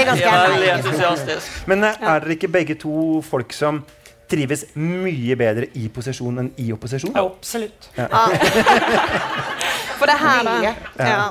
[0.51, 1.57] veldig entusiastisk.
[1.71, 3.83] Men eh, er dere ikke begge to folk som
[4.31, 7.15] trives mye bedre i posisjon enn i opposisjon?
[7.19, 7.89] Absolutt.
[10.01, 10.57] For det her, da.
[10.97, 11.29] Ja.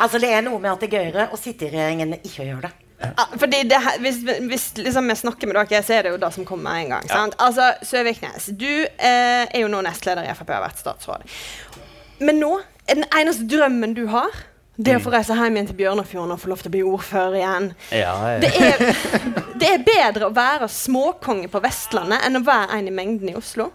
[0.00, 2.44] Altså, det er noe med at det er gøyere å sitte i regjering enn ikke
[2.44, 2.72] å gjøre det.
[3.00, 6.32] Ja, fordi det Hvis, hvis liksom vi snakker med dere, så er det jo det
[6.34, 7.08] som kommer en gang.
[7.08, 7.36] Sant?
[7.40, 11.24] Altså, Søviknes, du eh, er jo nå nestleder i Frp og har vært statsråd.
[12.20, 14.28] Men nå er den eneste drømmen du har,
[14.80, 17.36] det å få reise hjem igjen til Bjørnafjorden og få lov til å bli ordfører
[17.40, 17.66] igjen.
[17.92, 18.84] Ja, Det er,
[19.60, 23.36] det er bedre å være småkonge på Vestlandet enn å være en i mengden i
[23.36, 23.70] Oslo.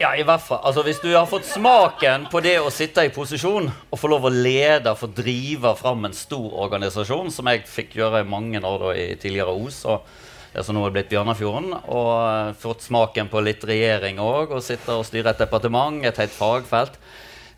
[0.00, 0.62] Ja, i hvert fall.
[0.64, 4.30] Altså, hvis du har fått smaken på det å sitte i posisjon og få lov
[4.30, 8.86] å lede, få drive fram en stor organisasjon, som jeg fikk gjøre i mange år
[8.86, 10.08] da, i tidligere Os, og
[10.54, 14.64] det som nå er blitt Bjørnafjorden, og eh, fått smaken på litt regjering òg, og
[14.64, 16.96] sitte og styre et departement, et helt fagfelt,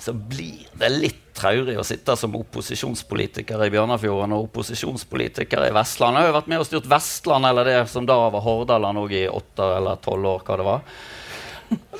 [0.02, 6.18] så blir det litt traurig å sitte som opposisjonspolitiker i Bjørnafjorden og opposisjonspolitiker i Vestland.
[6.18, 9.28] Jeg har jo vært med og styrt Vestland, eller det som da var Hordaland, i
[9.30, 10.88] åtte eller tolv år, hva det var.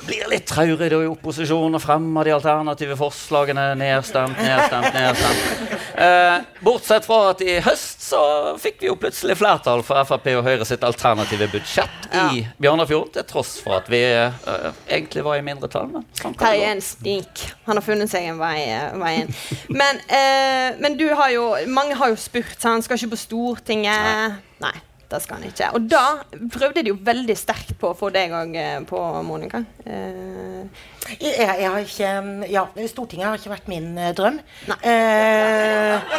[0.03, 3.69] Blir litt traurig da i opposisjon og fremmer de alternative forslagene.
[3.79, 5.79] Nedstemt, nedstemt, nedstemt.
[5.93, 8.21] Eh, bortsett fra at i høst så
[8.59, 13.27] fikk vi jo plutselig flertall for Frp og Høyre sitt alternative budsjett i Bjørnafjorden, til
[13.29, 15.91] tross for at vi eh, egentlig var i mindretall.
[16.19, 17.45] Sånn Terje er en snik.
[17.67, 19.29] Han har funnet seg en vei, eh, inn.
[19.69, 23.21] Men, eh, men du har jo Mange har jo spurt, så han skal ikke på
[23.23, 24.41] Stortinget.
[24.63, 24.75] Nei.
[25.13, 25.69] Det skal han ikke.
[25.77, 26.01] Og da
[26.53, 28.57] prøvde de jo veldig sterkt på å få deg òg
[28.89, 29.63] på, Monica.
[29.85, 30.63] Eh,
[31.19, 34.39] Jeg, jeg har ikke Ja, Stortinget har ikke vært min eh, drøm.
[34.71, 34.79] Nei.
[34.89, 36.17] Eh,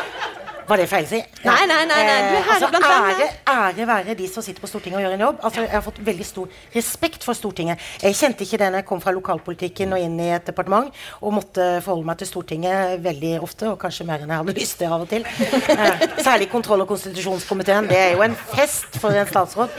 [0.69, 1.21] var det feil å si?
[1.45, 3.21] Nei, nei, nei, nei, du er herre altså, blant venner.
[3.21, 5.41] ære, ære være de som sitter på Stortinget og gjør en jobb.
[5.45, 7.83] Altså, jeg har fått veldig stor respekt for Stortinget.
[8.03, 10.89] Jeg kjente ikke det når jeg kom fra lokalpolitikken og inn i et departement
[11.21, 14.79] og måtte forholde meg til Stortinget veldig ofte, og kanskje mer enn jeg hadde lyst
[14.81, 15.29] til av og til.
[15.75, 17.89] Eh, særlig kontroll- og konstitusjonskomiteen.
[17.91, 19.75] Det er jo en fest for en statsråd.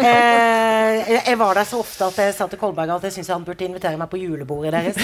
[0.00, 3.44] Eh, jeg, var der så ofte at jeg sa til Kolberg at jeg syns han
[3.44, 5.00] burde invitere meg på julebordet deres.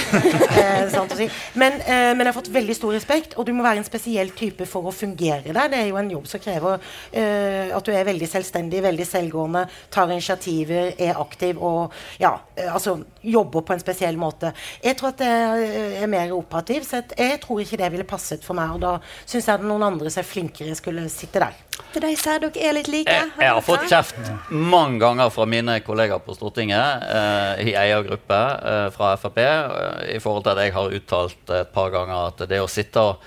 [0.56, 3.86] Eh, men, eh, men jeg har fått veldig stor respekt, og du må være en
[3.86, 5.70] spesiell type for å fungere der.
[5.72, 6.78] Det er jo en jobb som krever
[7.12, 12.72] eh, at du er veldig selvstendig, veldig selvgående, tar initiativer, er aktiv og ja, eh,
[12.72, 14.52] altså jobber på en spesiell måte.
[14.84, 18.08] Jeg tror at jeg eh, er mer operativ, så jeg, jeg tror ikke det ville
[18.08, 18.76] passet for meg.
[18.76, 21.56] Og da syns jeg at noen andre som er flinkere, skulle sitte der.
[21.92, 23.12] til de sier dere er litt like.
[23.12, 28.42] Jeg, jeg har fått kjeft mange ganger fra mine kollegaer på Stortinget eh, i eiergruppe
[28.72, 32.46] eh, fra Frp eh, i forhold til at jeg har uttalt et par ganger at
[32.50, 33.26] det å sitte og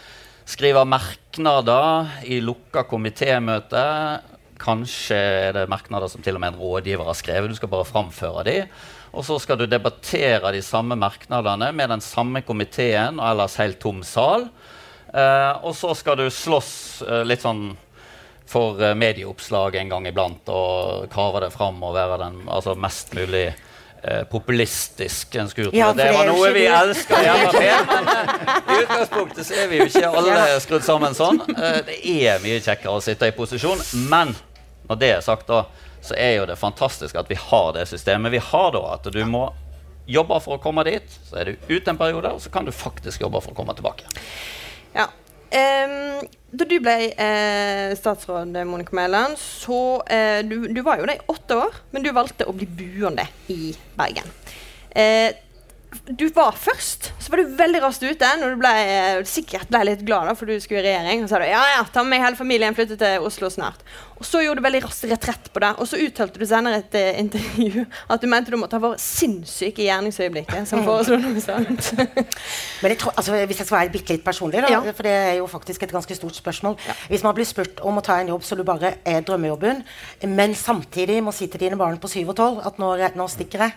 [0.49, 3.85] skrive merknader i lukka komitémøte
[4.59, 7.47] Kanskje er det merknader som til og med en rådgiver har skrevet.
[7.47, 8.55] Du skal bare framføre de.
[9.15, 13.79] Og så skal du debattere de samme merknadene med den samme komiteen og ellers helt
[13.79, 14.49] tom sal.
[15.13, 16.73] Eh, og så skal du slåss
[17.07, 17.69] eh, litt sånn
[18.49, 23.15] for eh, medieoppslag en gang iblant og kave det fram og være den altså, mest
[23.15, 23.47] mulig
[24.03, 25.69] eh, populistisk en skur.
[25.75, 27.59] Ja, det var noe vi elsker i Frp,
[27.89, 31.41] men eh, i utgangspunktet så er vi jo ikke alle skrudd sammen sånn.
[31.55, 33.81] Eh, det er mye kjekkere å sitte i posisjon,
[34.11, 34.35] men
[34.89, 35.65] når det er sagt, da,
[36.01, 38.83] så er jo det fantastisk at vi har det systemet vi har da.
[38.95, 39.49] At du må
[40.09, 42.73] jobbe for å komme dit, så er du ute en periode, og så kan du
[42.73, 44.09] faktisk jobbe for å komme tilbake.
[44.95, 45.09] Ja.
[45.49, 51.19] Ehm, da du ble eh, statsråd, Monica Mæland, så eh, du, du var jo det
[51.19, 54.29] i åtte år, men du valgte å bli buende i Bergen.
[54.89, 55.29] Eh,
[56.09, 59.81] du var først, så var du veldig raskt ute når du ble, eh, sikkert ble
[59.89, 61.23] litt glad da, for du skulle i regjering.
[61.25, 63.81] Og sa du ja, ja, ta med hele familien, flytte til Oslo snart.
[64.19, 65.71] Og så gjorde du veldig raskt retrett på det.
[65.79, 69.03] Og så uttalte du senere et uh, intervju at du mente du måtte ha vært
[69.03, 71.91] sinnssyk i gjerningsøyeblikket som foreslo noe sånt.
[72.81, 74.81] Men jeg tror, altså, hvis jeg skal være bitte litt personlig, da, Ja.
[74.91, 76.75] for det er jo faktisk et ganske stort spørsmål
[77.09, 79.83] Hvis man blir spurt om å ta en jobb så du bare er drømmejobben,
[80.29, 83.65] men samtidig må si til dine barn på 7 og 12 at nå, nå stikker
[83.65, 83.75] jeg,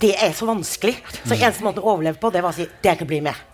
[0.00, 0.96] det er så vanskelig.
[1.22, 3.53] Så eneste måten å overleve på, det var å si 'dere blir med'.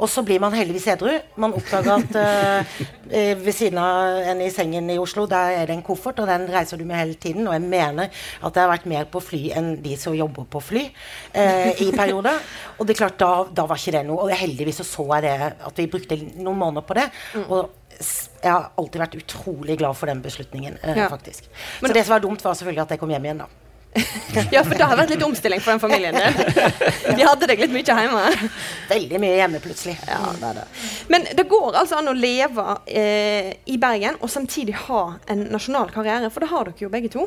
[0.00, 1.10] Og så blir man heldigvis edru.
[1.40, 5.76] Man oppdager at eh, ved siden av en i sengen i Oslo, der er det
[5.76, 7.44] en koffert, og den reiser du med hele tiden.
[7.50, 10.62] Og jeg mener at jeg har vært mer på fly enn de som jobber på
[10.64, 12.40] fly uh, i perioder.
[12.78, 14.24] Og det er klart, da, da var ikke det noe.
[14.24, 15.36] Og heldigvis så, så jeg det,
[15.68, 17.06] at vi brukte noen måneder på det.
[17.46, 17.68] Og
[18.00, 21.10] jeg har alltid vært utrolig glad for den beslutningen, uh, Ja.
[21.12, 21.50] faktisk.
[21.82, 23.59] Men- så det som var dumt, var selvfølgelig at jeg kom hjem igjen, da.
[24.54, 27.16] ja, for det har vært litt omstilling for den familien din.
[27.16, 28.50] De hadde deg litt mye hjemme.
[28.90, 29.96] Veldig mye hjemme plutselig.
[30.06, 30.66] Ja, det er det.
[31.10, 35.90] Men det går altså an å leve eh, i Bergen og samtidig ha en nasjonal
[35.94, 37.26] karriere, for det har dere jo begge to.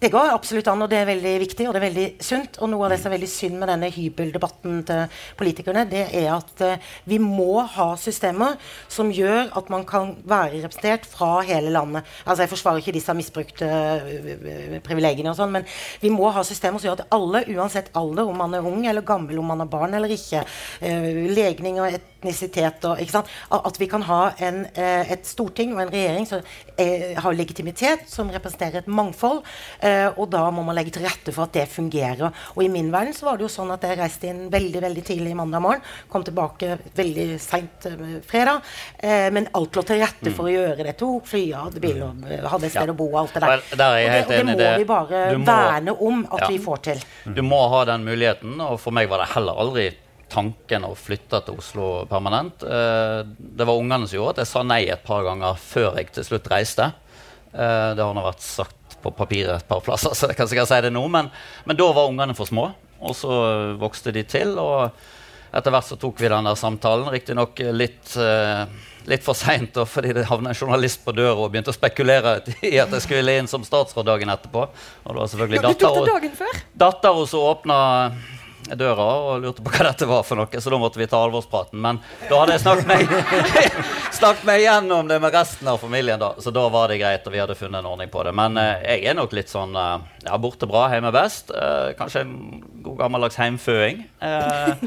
[0.00, 2.54] Det går absolutt an, og det er veldig viktig og det er veldig sunt.
[2.64, 6.30] Og noe av det som er veldig synd med denne hybeldebatten til politikerne, det er
[6.32, 8.56] at uh, vi må ha systemer
[8.88, 12.08] som gjør at man kan være representert fra hele landet.
[12.24, 15.68] Altså Jeg forsvarer ikke disse misbrukte uh, privilegiene og sånn, men
[16.00, 19.04] vi må ha systemer som gjør at alle, uansett alder, om man er ung eller
[19.04, 20.46] gammel, om man har barn eller ikke,
[20.80, 25.84] uh, legning og etnisitet og ikke sant, At vi kan ha en, et storting og
[25.84, 26.40] en regjering som
[26.80, 29.42] har legitimitet, som representerer et mangfold.
[30.16, 32.30] Og da må man legge til rette for at det fungerer.
[32.56, 35.04] Og i min verden så var det jo sånn at jeg reiste inn veldig veldig
[35.06, 35.82] tidlig mandag morgen.
[36.12, 38.62] Kom tilbake veldig seint eh, fredag.
[38.98, 40.96] Eh, men alt lå til rette for å gjøre det.
[41.00, 42.92] Tok fly, hadde bil, og, eh, hadde et sted Ja.
[42.94, 43.64] å bo og alt det der.
[43.76, 44.70] Der er og det, og det må det.
[44.78, 46.48] vi bare må- verne om at Ja.
[46.48, 47.02] vi får til.
[47.34, 49.88] Du må ha den muligheten, og for meg var det heller aldri
[50.30, 52.62] tanken å flytte til Oslo permanent.
[52.62, 53.22] Eh,
[53.56, 56.22] det var ungene som gjorde at jeg sa nei et par ganger før jeg til
[56.24, 56.92] slutt reiste.
[57.52, 60.70] Eh, det har nå vært sagt på papiret et par plasser, så jeg kan sikkert
[60.72, 61.30] si det nå, men,
[61.68, 63.40] men da var ungene for små, og så
[63.80, 64.58] vokste de til.
[64.60, 64.90] og
[65.50, 68.68] etter hvert så tok vi den der samtalen, riktignok litt, uh,
[69.10, 72.36] litt for seint fordi det havnet en journalist på døra og begynte å spekulere
[72.70, 74.68] i at jeg skulle inn som statsråd dagen etterpå.
[74.68, 76.60] Og det var selvfølgelig Ja, datter dagen før.
[76.84, 77.80] datter og så åpna
[78.78, 81.80] døra og lurte på hva dette var for noe, så da måtte vi ta alvorspraten.
[81.82, 83.14] Men da hadde jeg snakket meg,
[84.20, 86.34] snakket meg gjennom det med resten av familien, da.
[86.42, 88.34] Så da var det greit, og vi hadde funnet en ordning på det.
[88.36, 91.50] Men eh, jeg er nok litt sånn eh, ja, borte bra, hjemme best.
[91.54, 92.36] Eh, kanskje en
[92.84, 94.86] god gammeldags heimføing, eh,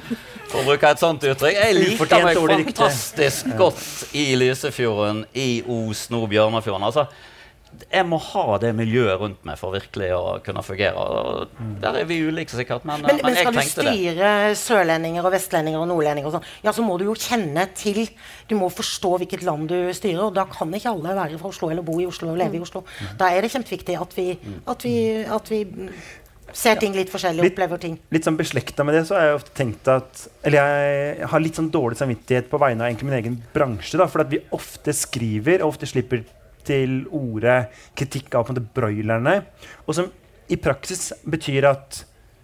[0.51, 1.59] for å bruke et sånt uttrykk.
[1.59, 6.89] Jeg liker meg fantastisk godt i Lysefjorden, i Os, nå Bjørnafjorden.
[6.89, 7.07] Altså,
[7.93, 10.93] jeg må ha det miljøet rundt meg for virkelig å kunne fungere.
[10.97, 14.57] Og der er vi ulike, sikkert, men, Men, men, skal du styre det.
[14.61, 18.03] sørlendinger og vestlendinger og nordlendinger, og sånn, ja, så må du jo kjenne til
[18.49, 21.69] Du må forstå hvilket land du styrer, og da kan ikke alle være fra Oslo
[21.73, 22.83] eller bo i Oslo og leve i Oslo.
[23.19, 24.27] Da er det kjempeviktig at vi,
[24.67, 25.89] at vi, at vi mm,
[26.53, 27.97] ser ting litt forskjellig, Litt- opplever ting.
[28.13, 31.57] Litt sånn beslekta med det, så har jeg ofte tenkt at Eller jeg har litt
[31.57, 33.97] sånn dårlig samvittighet på vegne av egentlig min egen bransje.
[33.97, 36.23] da, For at vi ofte skriver og ofte slipper
[36.67, 37.63] til orde
[37.97, 39.39] kritikk av broilerne.
[39.87, 40.09] Og som
[40.51, 42.03] i praksis betyr at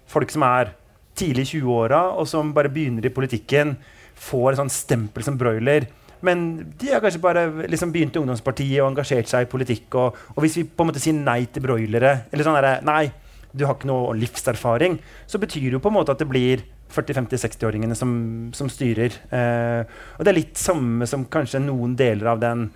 [0.10, 0.74] folk som er
[1.20, 3.76] tidlig i 20-åra, og som bare begynner i politikken,
[4.20, 5.88] får et sånt stempel som broiler.
[6.26, 6.48] Men
[6.80, 9.88] de har kanskje bare liksom begynt i ungdomspartiet og engasjert seg i politikk.
[9.96, 13.06] Og, og hvis vi på en måte sier nei til broilere, eller sånn derre Nei,
[13.52, 16.66] du har ikke noe livserfaring, så betyr det jo på en måte at det blir
[16.94, 18.12] 40-50-60-åringene som,
[18.56, 19.16] som styrer.
[19.34, 19.82] Eh,
[20.18, 22.68] og det er litt samme som kanskje noen deler av den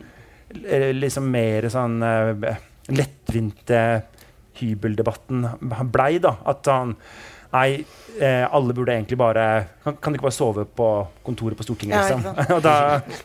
[0.93, 2.57] liksom mer sånn eh,
[2.93, 3.83] lettvinte
[4.59, 5.47] hybeldebatten
[5.91, 6.35] blei, da.
[6.49, 6.95] At han
[7.53, 7.83] Nei,
[8.19, 9.43] eh, alle burde egentlig bare
[9.83, 10.87] kan, kan du ikke bare sove på
[11.25, 12.23] kontoret på Stortinget, liksom?
[12.23, 12.75] Ja, og da,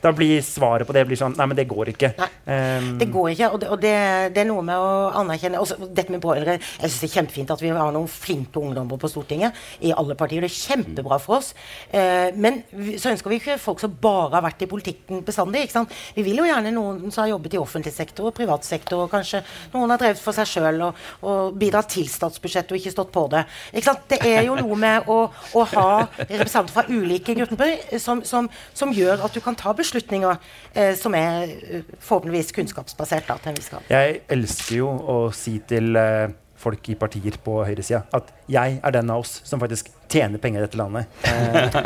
[0.03, 2.11] da blir svaret på det blir sånn Nei, men det går ikke.
[2.45, 3.95] Um, Det går ikke, og det, og det,
[4.35, 7.53] det er noe med å anerkjenne også, Dette med broilere Jeg synes det er kjempefint
[7.55, 10.43] at vi har noen flinke ungdommer på Stortinget i alle partier.
[10.43, 11.53] Det er kjempebra for oss.
[11.95, 12.61] Eh, men
[12.99, 15.64] så ønsker vi ikke folk som bare har vært i politikken bestandig.
[15.67, 15.95] ikke sant?
[16.17, 19.12] Vi vil jo gjerne noen som har jobbet i offentlig sektor og privat sektor, og
[19.12, 19.43] kanskje
[19.75, 23.25] noen har drevet for seg sjøl og, og bidratt til statsbudsjettet og ikke stått på
[23.33, 23.45] det.
[23.73, 24.05] Ikke sant?
[24.11, 25.18] Det er jo noe med å,
[25.54, 25.87] å ha
[26.22, 30.37] representanter fra ulike grupper som, som, som gjør at du kan ta beslutninger
[30.74, 33.26] eh, som er eh, forhåpentligvis kunnskapsbasert.
[33.28, 33.83] da, til en viss grad.
[33.92, 36.28] Jeg elsker jo å si til eh,
[36.59, 40.59] folk i partier på høyresida at jeg er den av oss som faktisk tjener penger
[40.59, 41.07] i dette landet.
[41.22, 41.76] Eh,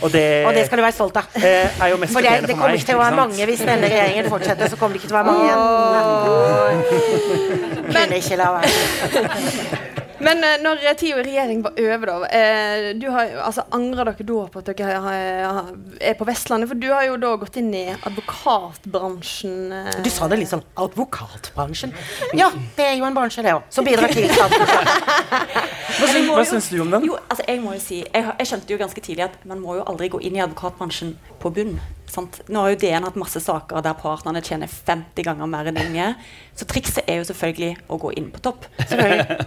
[0.00, 1.24] og det, Og det skal du være stolt av.
[1.36, 3.90] eh, er jo mest For det, det kommer ikke til å være mange hvis denne
[3.92, 4.70] regjeringen fortsetter.
[4.72, 5.60] så kommer det ikke til å være mange igjen.
[7.94, 9.90] Kunne ikke la være.
[10.24, 14.10] Men eh, når eh, tida i regjering var over, da eh, du har, altså, Angrer
[14.10, 15.20] dere da på at dere har,
[15.58, 16.70] har, er på Vestlandet?
[16.70, 19.56] For du har jo da gått inn i advokatbransjen.
[19.72, 19.90] eh.
[20.04, 21.94] Du sa det litt sånn advokatbransjen.
[22.38, 23.66] Ja, det er jo en bransje, det òg.
[23.74, 25.70] Som bidrar til statsbudsjettet.
[25.94, 27.04] Hva, syns, du om den?
[27.06, 29.76] Jo, altså jeg må jo si, jeg, jeg skjønte jo ganske tidlig at man må
[29.78, 31.12] jo aldri gå inn i advokatbransjen
[31.44, 31.76] på bunn.
[32.14, 32.38] Sant?
[32.52, 36.10] Nå har jo DN hatt masse saker der partnerne tjener 50 ganger mer enn unge.
[36.54, 38.68] Så trikset er jo selvfølgelig å gå inn på topp.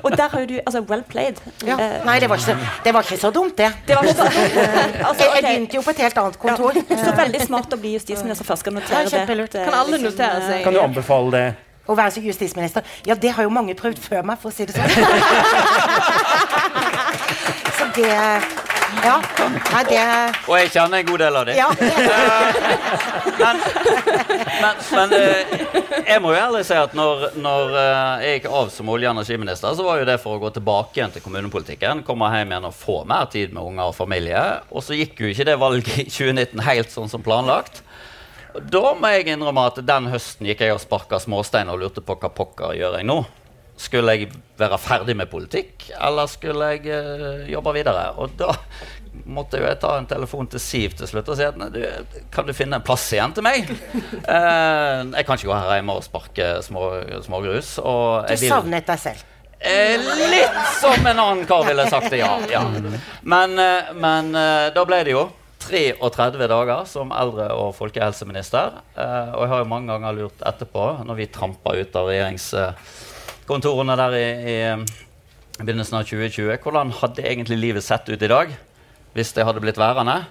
[0.04, 1.40] Og der har jo du Altså, well played.
[1.64, 1.78] Ja.
[1.80, 3.70] Uh, Nei, det var, ikke så, det var ikke så dumt, det.
[3.88, 4.26] det var ikke så
[5.10, 6.82] altså, Jeg, jeg begynte jo på et helt annet kontor.
[6.82, 8.66] Ja, så veldig smart å bli justisminister først.
[8.66, 9.24] Skal notere Ja, det.
[9.56, 10.60] Kan alle liksom, notere eh, seg?
[10.68, 11.48] Kan du anbefale det?
[11.88, 12.84] Å være så justisminister.
[13.08, 14.92] Ja, det har jo mange prøvd før meg, for å si det sånn.
[17.78, 18.12] Så det
[19.04, 19.16] Ja.
[19.72, 20.02] Nei, det
[20.48, 21.58] Og jeg kjenner en god del av dem.
[21.60, 21.70] Ja.
[23.38, 23.60] Men,
[24.62, 25.52] men, men eh,
[26.08, 29.14] jeg må jo ærlig si at når, når eh, jeg gikk av som olje- og
[29.14, 32.02] energiminister, så var jo det for å gå tilbake igjen til kommunepolitikken.
[32.08, 34.42] Komme hjem igjen og få mer tid med unger og familie.
[34.72, 37.84] Og så gikk jo ikke det valget i 2019 helt sånn som planlagt.
[38.58, 42.18] Da må jeg innrømme at den høsten gikk jeg og sparka småstein og lurte på
[42.18, 43.20] hva pokker gjør jeg nå.
[43.78, 48.08] Skulle jeg være ferdig med politikk, eller skulle jeg uh, jobbe videre?
[48.18, 48.56] Og da
[49.30, 51.80] måtte jo jeg ta en telefon til Siv til slutt og si at du,
[52.34, 53.70] kan du finne en plass igjen til meg?
[53.70, 56.90] uh, jeg kan ikke gå her hjemme og sparke små,
[57.26, 57.76] smågrus.
[57.84, 59.26] Og Du vil- savnet deg selv.
[59.58, 59.98] Eh,
[60.30, 62.36] litt som en annen kar ville sagt det, ja.
[62.52, 62.62] ja.
[63.26, 65.24] Men, uh, men eh, da ble det jo
[65.68, 68.78] 33 dager som eldre- og folkehelseminister.
[68.96, 72.12] Eh, og jeg har jo mange ganger lurt etterpå, når vi trampa ut av
[73.48, 74.28] regjeringskontorene der i,
[75.60, 78.52] i begynnelsen av 2020, hvordan hadde egentlig livet sett ut i dag
[79.16, 80.26] hvis det hadde blitt værende?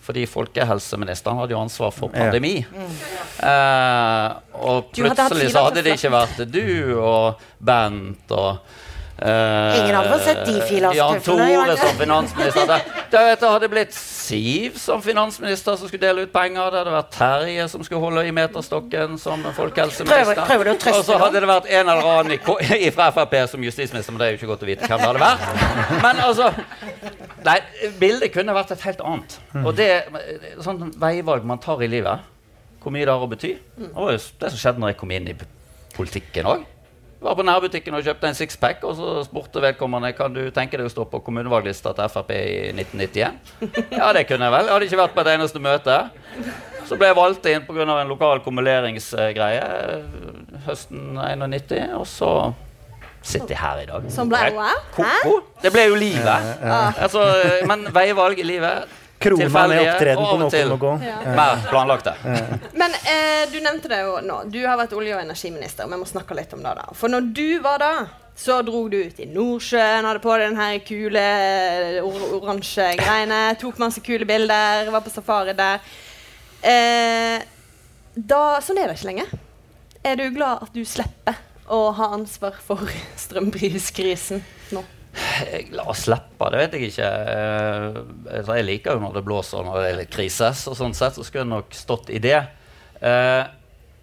[0.00, 2.30] Fordi folkehelseministeren hadde jo ansvar for Ja.
[2.30, 2.64] pandemi.
[2.64, 8.58] Eh, og plutselig hadde så hadde det ikke vært du og Bent og
[9.20, 10.96] Ingen hadde fått sett de filastuffene?
[10.96, 11.76] Jan Tore det?
[11.80, 12.66] som finansminister.
[12.70, 12.78] Det,
[13.12, 16.70] det, vet hadde blitt Siv som finansminister som skulle dele ut penger.
[16.70, 20.44] Det hadde vært Terje som skulle holde i meterstokken som folkehelseminister.
[20.46, 22.40] Prøver- prøver Og så hadde det vært en eller annen i,
[22.86, 25.10] i fra Frp som justisminister, men det er jo ikke godt å vite hvem det
[25.10, 26.02] hadde vært.
[26.06, 26.50] Men altså
[27.44, 27.58] Nei,
[27.98, 29.38] bildet kunne vært et helt annet.
[29.64, 29.90] Og det
[30.64, 32.20] sånn veivalg man tar i livet,
[32.80, 33.54] hvor mye det har å bety.
[33.80, 35.36] Det var jo det som skjedde når jeg kom inn i
[35.96, 36.64] politikken òg.
[37.20, 40.88] Var på nærbutikken og kjøpte en sixpack, og så spurte vedkommende kan du tenke deg
[40.88, 43.36] å stå på kommunevalglista til Frp i 1991.
[43.92, 44.70] Ja, det kunne jeg vel.
[44.70, 45.98] Jeg hadde ikke vært på et eneste møte.
[46.88, 47.84] Så ble jeg valgt inn pga.
[48.00, 50.24] en lokal kumuleringsgreie eh,
[50.64, 52.32] høsten 91, og så
[53.22, 54.08] sitter jeg her i dag.
[54.10, 55.36] Som ble Det er hæ?
[55.60, 56.48] Det ble jo livet.
[56.64, 57.26] Altså,
[57.68, 60.92] men veivalg i livet Krona med opptreden på noen og gå.
[61.04, 61.18] Ja.
[61.36, 62.14] Mer planlagte.
[62.72, 64.38] Men eh, du nevnte det jo nå.
[64.52, 65.84] Du har vært olje- og energiminister.
[65.84, 66.72] og Vi må snakke litt om det.
[66.78, 66.86] da.
[66.96, 67.90] For når du var da,
[68.40, 71.24] så dro du ut i Nordsjøen, hadde på deg den her kule
[72.00, 75.84] or oransje greiene, tok masse kule bilder, var på safari der.
[76.64, 77.44] Eh,
[78.16, 79.36] da, sånn er det ikke lenger.
[80.04, 81.36] Er du glad at du slipper
[81.70, 82.88] å ha ansvar for
[83.26, 84.40] strømpriskrisen
[84.72, 84.82] nå?
[85.76, 87.12] La oss slippe, det vet jeg ikke.
[87.34, 88.00] Eh,
[88.38, 90.52] altså, jeg liker jo når det blåser når det er litt krise.
[90.56, 92.38] Så sånn sett så skulle jeg nok stått i det.
[93.00, 93.42] Eh,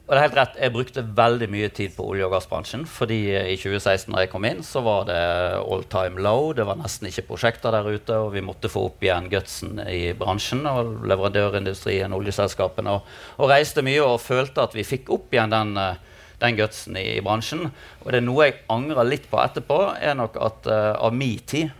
[0.08, 2.86] og det er helt rett, Jeg brukte veldig mye tid på olje- og gassbransjen.
[2.88, 5.20] fordi i 2016 når jeg kom inn, så var det
[5.60, 6.54] all time low.
[6.54, 8.16] Det var nesten ikke prosjekter der ute.
[8.16, 12.90] Og vi måtte få opp igjen gutsen i bransjen og leverandørindustrien, oljeselskapene.
[12.96, 13.02] Og,
[13.38, 16.00] og reiste mye og følte at vi fikk opp igjen den, eh,
[16.42, 17.68] den gutsen i, i bransjen.
[18.04, 21.40] Og det er noe jeg angrer litt på etterpå, er nok at uh, av min
[21.50, 21.72] tid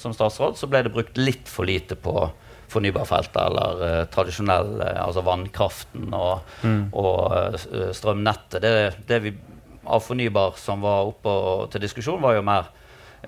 [0.00, 2.16] som statsråd så ble det brukt litt for lite på
[2.72, 6.54] fornybarfeltet eller uh, tradisjonell uh, altså vannkraften og,
[6.98, 8.62] og uh, strømnettet.
[8.64, 8.72] Det,
[9.08, 9.34] det vi
[9.82, 11.32] av fornybar som var oppe
[11.72, 12.70] til diskusjon, var jo mer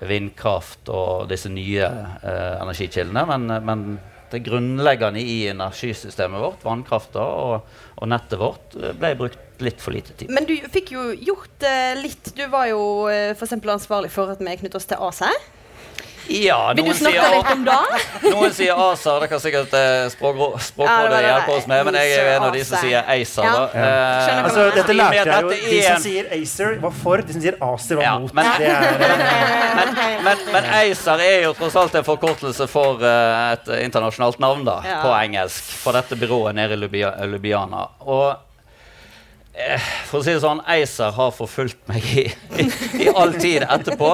[0.07, 1.87] vindkraft og disse nye
[2.23, 3.25] energikildene.
[3.27, 3.83] Men, men
[4.31, 7.67] det grunnleggende i energisystemet vårt, vannkrafta og,
[7.99, 10.29] og nettet vårt, ble brukt litt for lite tid.
[10.33, 12.31] Men du fikk jo gjort eh, litt.
[12.35, 12.81] Du var jo
[13.11, 15.35] eh, eksempel ansvarlig for at vi knyttet oss til ACER.
[16.27, 17.73] Ja, Vil du snakke sier litt om det?
[18.33, 22.15] Noen sier ACER, det kan sikkert eh, Språkrådet språk ja, hjelpe oss med, men jeg
[22.17, 23.45] er en av de som sier ACER.
[23.45, 23.51] Ja.
[23.53, 23.83] Da.
[23.83, 25.51] Eh, Altså, dette lærte jeg jo.
[25.53, 27.21] De som sier ACER, var for.
[27.25, 28.33] De som sier ACER, var Ja, mot.
[28.33, 28.71] men- det
[29.77, 29.93] men,
[30.25, 34.79] men, men ACER er jo tross alt en forkortelse for uh, et internasjonalt navn da,
[34.85, 34.97] Ja.
[35.05, 35.69] på engelsk.
[35.83, 37.85] For dette byrået nede i Lubia- Lubiana.
[38.01, 38.33] Og
[40.09, 42.25] for å si det sånn, ACER har forfulgt meg i,
[42.59, 42.67] i,
[43.05, 44.11] i all tid etterpå.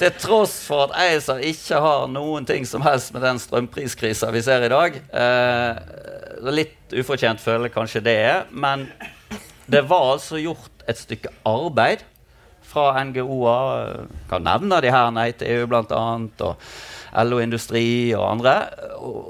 [0.00, 4.42] Til tross for at ACER ikke har noen ting som helst med den strømpriskrisa vi
[4.42, 4.96] ser i dag.
[4.98, 8.88] Eh, litt ufortjent føler jeg kanskje det er, men
[9.70, 12.02] det var altså gjort et stykke arbeid
[12.72, 16.02] fra NGO-er, kan nevne de her Nei til EU bl.a.,
[16.42, 17.84] og LO Industri
[18.16, 18.54] og andre,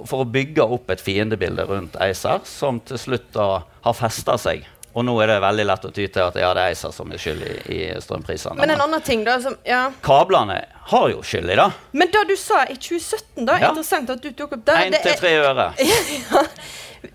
[0.07, 3.48] for å bygge opp et fiendebilde rundt ACER, som til slutt da
[3.82, 4.62] har festa seg.
[4.95, 7.12] Og nå er det veldig lett å ty til at ja, det er ACER som
[7.14, 8.59] er skyld i, i strømprisene.
[8.61, 9.86] Men en annen ting, da som, ja.
[10.05, 10.59] kablene
[10.93, 11.68] har jo skyld i det.
[11.97, 13.70] Men det du sa i 2017, da, Ja.
[13.72, 14.76] interessant at du tok opp det.
[14.90, 15.70] Én til tre øre.
[15.80, 16.45] ja.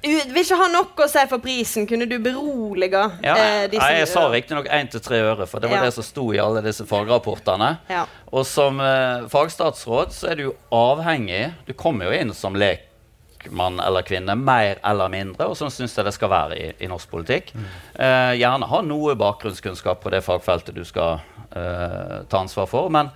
[0.03, 1.85] Vil ikke ha noe å si for prisen.
[1.87, 3.79] Kunne du berolige Ja, eh, disse?
[3.85, 5.85] nei, jeg sa riktignok én til tre øre, for det var Ja.
[5.85, 7.77] det som sto i alle disse fagrapportene.
[7.89, 8.05] Ja.
[8.33, 12.53] Og som eh, fagstatsråd så er du jo avhengig Du kommer jo inn som
[13.47, 16.87] lekmann eller -kvinne, mer eller mindre, og sånn syns jeg det skal være i, i
[16.87, 17.53] norsk politikk.
[17.95, 21.19] Eh, gjerne ha noe bakgrunnskunnskap på det fagfeltet du skal
[21.55, 22.89] eh, ta ansvar for.
[22.89, 23.09] men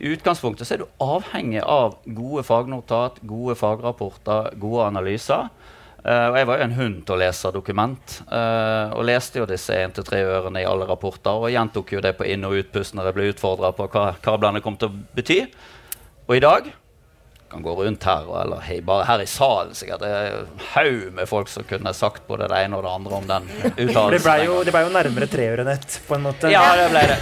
[0.00, 5.50] i utgangspunktet så er du avhengig av gode fagnotat, gode fagrapporter, gode analyser.
[6.00, 9.44] Uh, og jeg var jo en hund til å lese dokument, uh, og leste jo
[9.44, 13.10] disse 1-3 ørene i alle rapporter, og gjentok jo det på inn- og utpust når
[13.10, 15.52] jeg ble utfordra på hva kablene kom til å bety.
[16.30, 16.72] Og i dag
[17.50, 20.00] kan gå rundt her, eller hei, bare her i salen sikkert.
[20.04, 23.16] Det er en haug med folk som kunne sagt både det ene og det andre
[23.18, 24.12] om den uttalelsen.
[24.14, 26.52] det ble jo, ble jo nærmere treørenett, på en måte.
[26.54, 27.18] Ja, det ble det.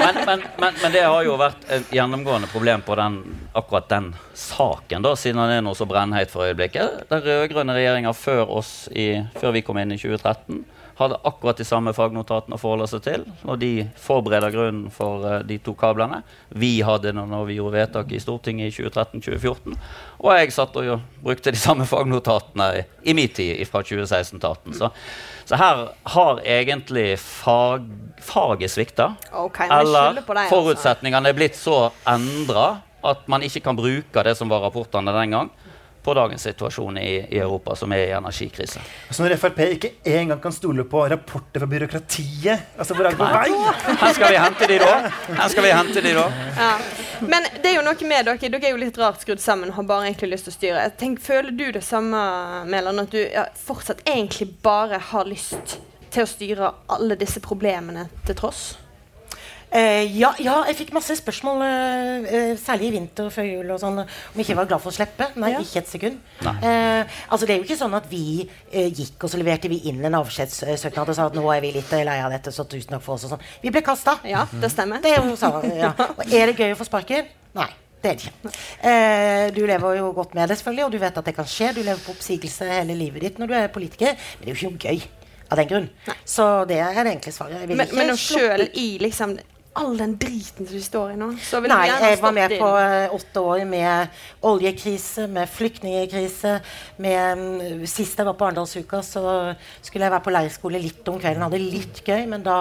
[0.00, 3.20] Men, men, men, men det har jo vært et gjennomgående problem på den,
[3.56, 7.04] akkurat den saken, da, siden den er noe så brennheit for øyeblikket.
[7.10, 10.64] Den rød-grønne regjeringa før, oss i- før vi kom inn i 2013,
[11.00, 13.70] hadde akkurat de samme fagnotatene å forholde seg til når de
[14.00, 16.20] forbereder grunnen for uh, de to kablene.
[16.52, 19.78] Vi hadde det når vi gjorde vedtak i Stortinget i 2013-2014.
[20.20, 24.40] Og jeg satt og jo, brukte de samme fagnotatene i, i min tid fra 2016
[24.42, 24.90] til Så,
[25.48, 27.88] så her har egentlig fag,
[28.20, 29.14] faget svikta.
[29.32, 30.48] Okay, Eller deg, altså.
[30.52, 35.36] forutsetningene er blitt så endra at man ikke kan bruke det som var rapportene den
[35.36, 35.50] gang,
[36.02, 38.80] på dagens situasjon i, i Europa, som er i energikrise.
[39.10, 43.20] Så når Frp ikke engang kan stole på rapporter fra byråkratiet altså Hvor er det
[43.20, 43.50] på vei?
[44.00, 44.94] Her skal vi hente de da.
[45.28, 46.26] Her skal vi hente de da.
[46.56, 46.70] Ja.
[47.20, 48.50] Men det er jo noe med dere.
[48.50, 49.72] Dere er jo litt rart skrudd sammen.
[49.76, 50.88] Har bare egentlig lyst til å styre.
[51.00, 52.20] Tenk, føler du det samme,
[52.70, 55.78] Mæland, at du ja, fortsatt egentlig bare har lyst
[56.10, 58.70] til å styre alle disse problemene til tross?
[59.72, 63.78] Eh, ja, ja, jeg fikk masse spørsmål, eh, eh, særlig i vinter før jul, og
[63.78, 65.28] sånn, om ikke jeg var glad for å slippe.
[65.36, 65.60] Nei, Ja.
[65.62, 66.16] ikke et sekund.
[66.42, 69.78] Eh, altså, det er jo ikke sånn at vi eh, gikk og så leverte vi
[69.88, 72.90] inn en avskjedssøknad og sa at nå er vi litt lei av dette, så tusen
[72.96, 73.46] takk for oss og sånn.
[73.62, 74.18] Vi ble kasta.
[74.24, 75.00] Ja, det stemmer.
[75.02, 75.92] Det er jo sånn, ja.
[76.18, 77.26] Og er det gøy å få sparken?
[77.54, 77.68] Nei.
[78.02, 78.50] Det er det ikke.
[78.82, 81.74] Eh, du lever jo godt med det, selvfølgelig, og du vet at det kan skje.
[81.76, 84.58] Du lever på oppsigelse hele livet ditt når du er politiker, men det er jo
[84.58, 85.02] ikke noe gøy
[85.50, 85.88] av den grunn.
[86.24, 87.60] Så det er det enkle svaret.
[87.60, 89.36] Jeg vil Men, ikke men selv i liksom
[89.78, 92.68] all den driten som du står i nå, så vil Nei, jeg var med på
[92.74, 94.16] eh, åtte år med
[94.46, 96.56] oljekrise, med flyktningkrise.
[96.98, 99.22] Med, um, sist jeg var på Arendalsuka, så
[99.78, 101.44] skulle jeg være på leirskole litt om kvelden.
[101.46, 102.56] Hadde litt gøy, men da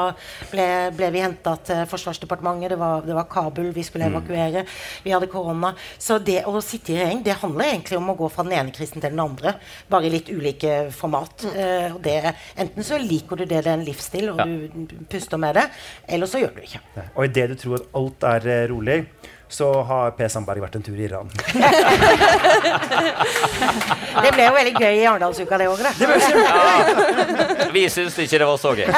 [0.52, 0.68] ble,
[1.00, 2.76] ble vi henta til Forsvarsdepartementet.
[2.76, 4.64] Det var, det var Kabul vi skulle evakuere.
[5.02, 5.74] Vi hadde korona.
[5.98, 8.76] Så det å sitte i regjering, det handler egentlig om å gå fra den ene
[8.76, 9.56] krisen til den andre.
[9.90, 11.48] Bare i litt ulike format.
[11.56, 12.20] Eh, og det,
[12.60, 14.46] enten så liker du det, det er en livsstil, og Ja.
[14.46, 15.68] du puster med det,
[16.08, 17.12] eller så gjør du det ikke.
[17.16, 19.00] Og idet du tror at alt er eh, rolig,
[19.50, 20.28] så har P.
[20.30, 21.30] Sandberg vært en tur i Iran.
[24.20, 25.92] Det ble jo veldig gøy i Arendalsuka det òg, da.
[27.74, 28.90] Vi syns ikke det var så gøy.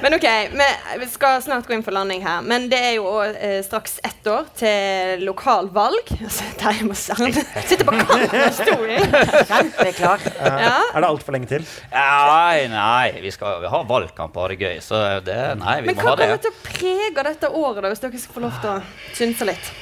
[0.00, 0.68] Men ok, vi,
[1.02, 2.40] vi skal snart gå inn for landing her.
[2.46, 6.10] Men det er jo eh, straks ett år til lokalvalg.
[6.20, 9.14] Altså, må sitte på kanten av stolen.
[9.48, 10.24] Kjempeklar.
[10.44, 10.74] Ja.
[10.94, 11.64] Er det altfor lenge til?
[11.92, 14.76] Nei, nei, vi skal ha valgkamp og ha det gøy.
[14.84, 16.28] Så det, nei, vi Men må hva ha det.
[16.28, 18.80] kommer til å prege dette året, da, hvis dere skal få lov til å
[19.16, 19.72] synse litt?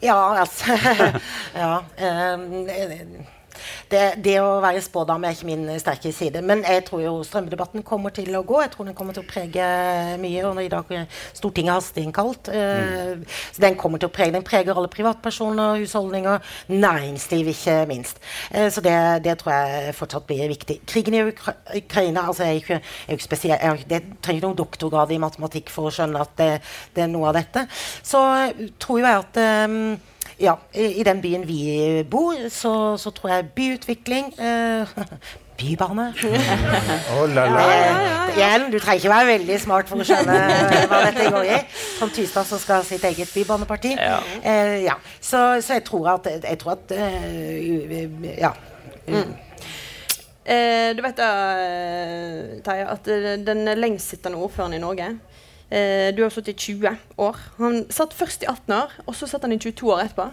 [0.00, 0.76] Ja, altså
[1.62, 1.72] Ja.
[2.00, 3.26] ehm,
[3.90, 6.42] det, det å være spådame er ikke min sterke side.
[6.46, 8.60] Men jeg tror jo strømdebatten kommer til å gå.
[8.64, 9.66] Jeg tror den kommer til å prege
[10.20, 10.44] mye.
[10.50, 10.94] Og i dag
[11.36, 12.50] Stortinget hasteinnkalt.
[12.50, 13.20] Uh,
[13.52, 18.20] så den kommer til å prege Den preger alle privatpersoner, husholdninger, næringsliv ikke minst.
[18.50, 18.94] Eh, så det,
[19.24, 20.80] det tror jeg fortsatt blir viktig.
[20.88, 24.60] Krigen i Ukra Ukraina altså jeg er ikke, jeg er spesiell, jeg trenger ikke noen
[24.60, 26.50] doktorgrad i matematikk for å skjønne at det,
[26.96, 27.66] det er noe av dette.
[28.06, 28.22] Så
[28.82, 29.82] tror jeg at ehm,
[30.40, 34.88] ja, i, i den byen vi bor, så, så tror jeg byutvikling eh,
[35.60, 36.14] Bybane.
[37.12, 37.64] Oh, la, la.
[38.32, 40.36] Igjen, du trenger ikke være veldig smart for å skjønne
[40.88, 41.58] hva dette går i.
[41.98, 43.92] Som Tystad som skal ha sitt eget bybaneparti.
[43.98, 44.20] Ja.
[44.40, 44.96] Eh, ja.
[45.20, 48.54] Så, så jeg tror at, jeg tror at uh, Ja.
[50.50, 51.28] Eh, du vet da,
[51.60, 53.10] eh, Terje, at
[53.44, 55.10] den lengstsittende ordføreren i Norge
[55.70, 57.36] eh, Du har sittet i 20 år.
[57.58, 60.28] Han satt først i 18 år, og så satt han i 22 år etterpå.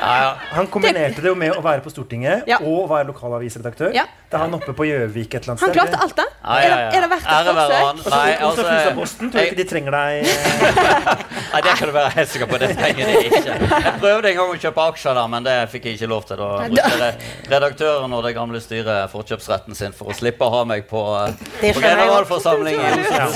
[0.00, 0.34] Ja, ja.
[0.54, 2.58] Han kombinerte det jo med å være på Stortinget Ja.
[2.62, 3.90] og være lokalavisredaktør.
[3.94, 4.04] Ja.
[4.30, 5.68] Da er han oppe på Gjøvik et eller annet sted.
[5.68, 6.24] Han klarte alt, da.
[6.44, 7.72] Ja, ja, Er, det, er det verdt et forsøk?
[7.88, 7.96] han.
[8.12, 10.12] Nei, altså, Fusaposten tror jeg ikke de trenger deg.
[10.28, 10.28] eh,
[11.52, 12.58] Nei, det kan du være helt sikker på.
[12.62, 13.56] Det trenger de ikke.
[13.72, 16.36] Jeg prøvde en gang å kjøpe aksjer der, men det fikk jeg ikke lov til.
[16.42, 17.08] Da brukte
[17.54, 21.32] redaktøren og det gamle styret forkjøpsretten sin for å slippe å ha meg på, eh,
[21.72, 22.04] på skjønner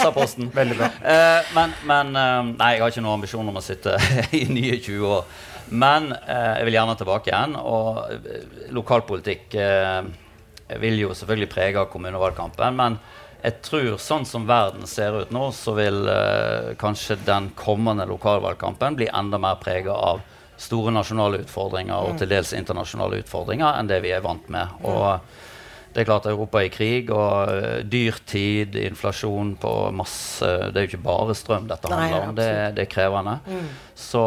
[0.08, 0.50] jeg posten.
[0.60, 0.90] Veldig bra.
[1.14, 3.96] Eh, men men eh, nei, jeg har ikke noen ambisjon om å sitte
[4.40, 5.24] i nye 20 år.
[5.72, 7.56] Men eh, jeg vil gjerne tilbake igjen.
[7.58, 10.02] Og eh, lokalpolitikk eh,
[10.82, 12.78] vil jo selvfølgelig prege kommunevalgkampen.
[12.78, 12.98] Men
[13.42, 18.98] jeg tror sånn som verden ser ut nå, så vil eh, kanskje den kommende lokalvalgkampen
[19.00, 20.22] bli enda mer prega av
[20.62, 24.76] store nasjonale utfordringer og til dels internasjonale utfordringer enn det vi er vant med.
[24.86, 25.41] Og
[25.92, 30.86] det er klart Europa er i krig, og uh, dyrtid, inflasjon på masse Det er
[30.86, 32.34] jo ikke bare strøm dette handler om.
[32.36, 33.36] Det, det er krevende.
[33.98, 34.22] Så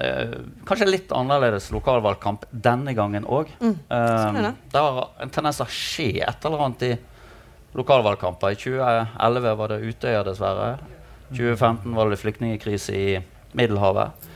[0.00, 0.36] eh,
[0.68, 3.50] kanskje litt annerledes lokalvalgkamp denne gangen òg.
[3.60, 3.74] Mm.
[3.90, 4.54] er det.
[4.80, 6.92] har en tendens til å skje et eller annet i
[7.76, 8.54] lokalvalgkamper.
[8.54, 10.70] I 2011 var det Utøya, dessverre.
[11.30, 13.18] 2015 var det flyktningkrise i
[13.58, 14.30] Middelhavet.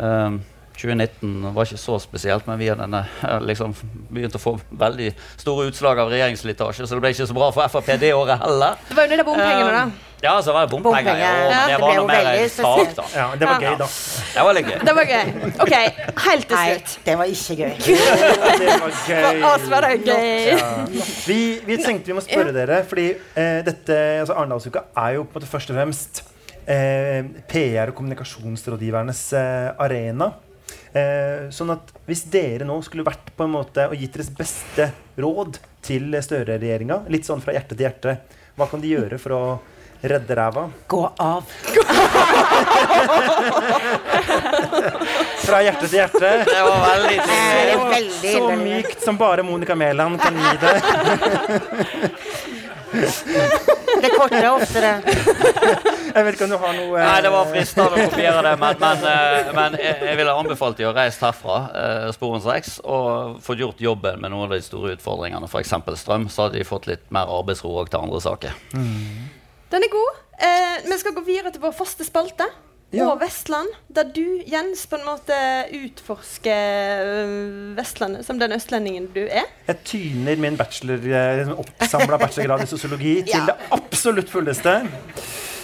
[0.00, 0.40] Um,
[0.80, 3.74] 2019 var ikke så spesielt, men vi hadde eh, liksom
[4.10, 5.10] begynt å få veldig
[5.40, 8.78] store utslag av regjeringsslitasje, så det ble ikke så bra for Frp det året heller.
[8.88, 9.82] Det var jo de der bompengene, da.
[9.84, 11.04] Um, ja, så var det bompenger.
[11.04, 11.60] Bompenger, ja.
[11.66, 13.04] det Det var noe mer en sak, da.
[13.14, 13.86] Ja, det var gøy, da.
[14.34, 14.78] Det var litt gøy.
[14.88, 15.30] Det var gøy.
[15.64, 15.76] OK,
[16.26, 16.66] helt til Nei,
[17.06, 17.72] det var ikke gøy.
[18.60, 19.22] Det var gøy.
[19.30, 20.34] For oss var det gøy.
[20.50, 20.68] Ja.
[21.24, 25.38] Vi, vi tenkte vi må spørre dere, fordi eh, dette, altså Arendalsuka er jo på
[25.38, 26.22] en måte først og fremst
[26.68, 30.32] eh, PR- og kommunikasjonsrådgivernes eh, arena.
[30.94, 34.88] Eh, sånn at hvis dere nå skulle vært på en måte og gitt deres beste
[35.22, 38.16] råd til Støre-regjeringa, litt sånn fra hjerte til hjerte,
[38.58, 39.42] hva kan de gjøre for å
[40.02, 40.64] redde ræva?
[40.90, 41.44] Gå av.
[45.44, 46.30] Fra hjerte til hjerte.
[46.46, 47.70] Det var veldig Det tydelig.
[47.70, 48.76] er veldig Så innvendig.
[48.84, 50.74] mykt som bare Monica Mæland kan gi det.
[54.00, 54.90] Det kortere oftere.
[56.10, 58.54] Jeg vet ikke om du har noe eh, Nei, det var fristende å kopiere det,
[58.62, 63.62] men, men, eh, men jeg, ville anbefalt de å reise herfra, Sporens sporenstreks, og fått
[63.62, 65.74] gjort jobben med noen av de store utfordringene, f.eks.
[66.02, 66.26] strøm.
[66.32, 68.58] Så hadde de fått litt mer arbeidsro òg til andre saker.
[69.70, 70.24] Den er god.
[70.40, 72.48] Eh, vi skal gå videre til vår faste spalte.
[72.92, 73.04] Ja.
[73.06, 75.36] Og Vestland, der du, Jens, på en måte
[75.78, 79.46] utforsker øh, Vestlandet som den østlendingen du er.
[79.68, 84.80] Jeg tyner min bachelor, oppsamla bachelorgrad i sosiologi til det absolutt fulleste.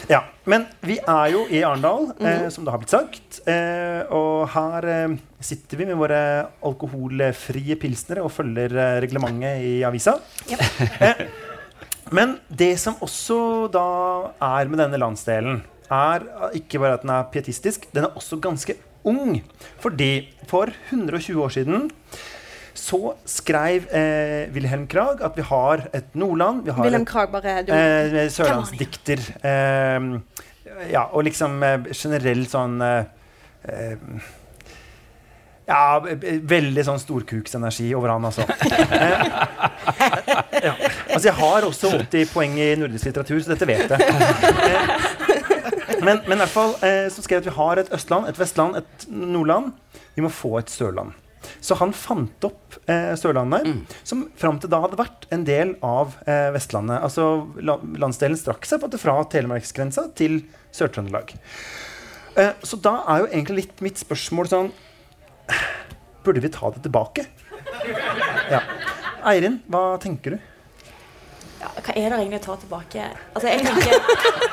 [0.06, 2.50] Ja, Men vi er jo i Arendal, eh, Mhm.
[2.54, 3.40] som det har blitt sagt.
[3.50, 6.20] Eh, og her eh, sitter vi med våre
[6.62, 10.14] alkoholfrie pilsnere og følger eh, reglementet i avisa.
[11.02, 11.26] Eh,
[12.14, 13.82] men det som også da
[14.38, 16.20] er med denne landsdelen, er
[16.58, 18.74] ikke bare at den er pietistisk, den er også ganske
[19.06, 19.38] ung.
[19.82, 21.90] Fordi for 120 år siden
[22.76, 26.64] så skrev eh, Wilhelm Krag at vi har et Nordland.
[26.66, 27.72] Vi har Wilhelm Krag, bare du.
[27.72, 29.18] eh, sørlandsdikter.
[29.40, 30.00] Eh,
[30.92, 33.04] ja, og liksom eh, generelt sånn eh,
[33.64, 33.96] eh,
[35.66, 35.98] ja,
[36.46, 38.44] veldig sånn storkuksenergi over han, altså.
[38.46, 38.52] Eh,
[40.68, 40.74] ja.
[41.10, 43.98] Altså, jeg har også 80 poeng i nordisk litteratur, så dette vet jeg.
[46.06, 48.78] Men, men i hvert fall eh, så skrev at vi har et Østland, et Vestland,
[48.78, 49.72] et Nordland.
[50.14, 51.14] Vi må få et Sørland.
[51.62, 53.68] Så han fant opp eh, Sørlandet,
[54.06, 57.02] som fram til da hadde vært en del av eh, Vestlandet.
[57.06, 60.40] Altså la, Landsdelen strakk seg fra Telemarksgrensa til
[60.74, 61.36] Sør-Trøndelag.
[62.36, 64.74] Eh, så da er jo egentlig litt mitt spørsmål sånn
[66.26, 67.22] Burde vi ta det tilbake?
[68.50, 68.58] Ja.
[69.30, 70.40] Eirin, hva tenker du?
[71.66, 73.04] Ja, hva er det egentlig å ta tilbake?
[73.34, 73.94] Altså, jeg tenker,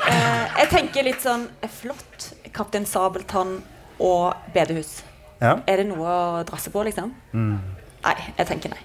[0.09, 2.29] eh, jeg tenker litt sånn Flott.
[2.53, 3.59] Kaptein Sabeltann
[4.01, 5.01] og bedehus.
[5.41, 5.59] Ja.
[5.69, 7.11] Er det noe å drasse på, liksom?
[7.33, 8.81] Nei, jeg tenker nei.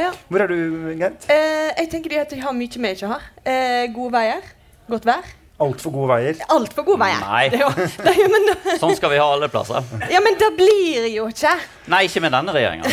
[0.00, 0.12] Ja.
[0.30, 0.56] Hvor er du,
[0.96, 1.26] Geit?
[1.32, 3.26] Eh, jeg tenker at de har mye vi ikke har.
[3.44, 4.48] Eh, gode veier.
[4.88, 5.28] Godt vær.
[5.56, 6.40] Altfor gode veier.
[6.52, 7.20] Altfor gode veier.
[7.24, 7.44] Nei.
[7.48, 7.68] Det jo,
[8.04, 8.48] det jo, men,
[8.80, 9.86] Sånn skal vi ha alle plasser.
[10.12, 11.54] ja, men det blir jo ikke.
[11.92, 12.90] Nei, ikke med denne regjeringa.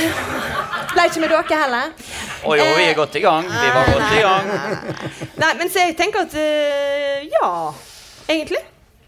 [0.93, 1.89] Ble ikke med dere heller.
[2.43, 3.49] Å jo, vi er godt i gang.
[3.51, 4.53] Vi var godt i gang.
[5.43, 7.49] Nei, men så jeg tenker at uh, ja,
[8.31, 8.61] egentlig.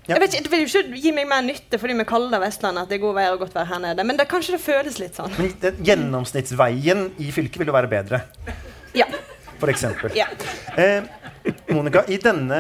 [0.06, 0.18] Ja.
[0.18, 2.41] Jeg vet ikke, Det vil jo ikke gi meg mer nytte fordi vi kaller det
[2.43, 4.62] Vestlandet at det er god veier og godt vær her nede, men det, kanskje det
[4.62, 5.32] føles litt sånn.
[5.39, 8.22] Men det, gjennomsnittsveien i fylket vil jo være bedre,
[8.95, 9.08] Ja.
[9.72, 10.16] Eksempel.
[10.18, 10.28] ja.
[10.78, 11.03] Eh,
[11.70, 12.58] Monica, i denne,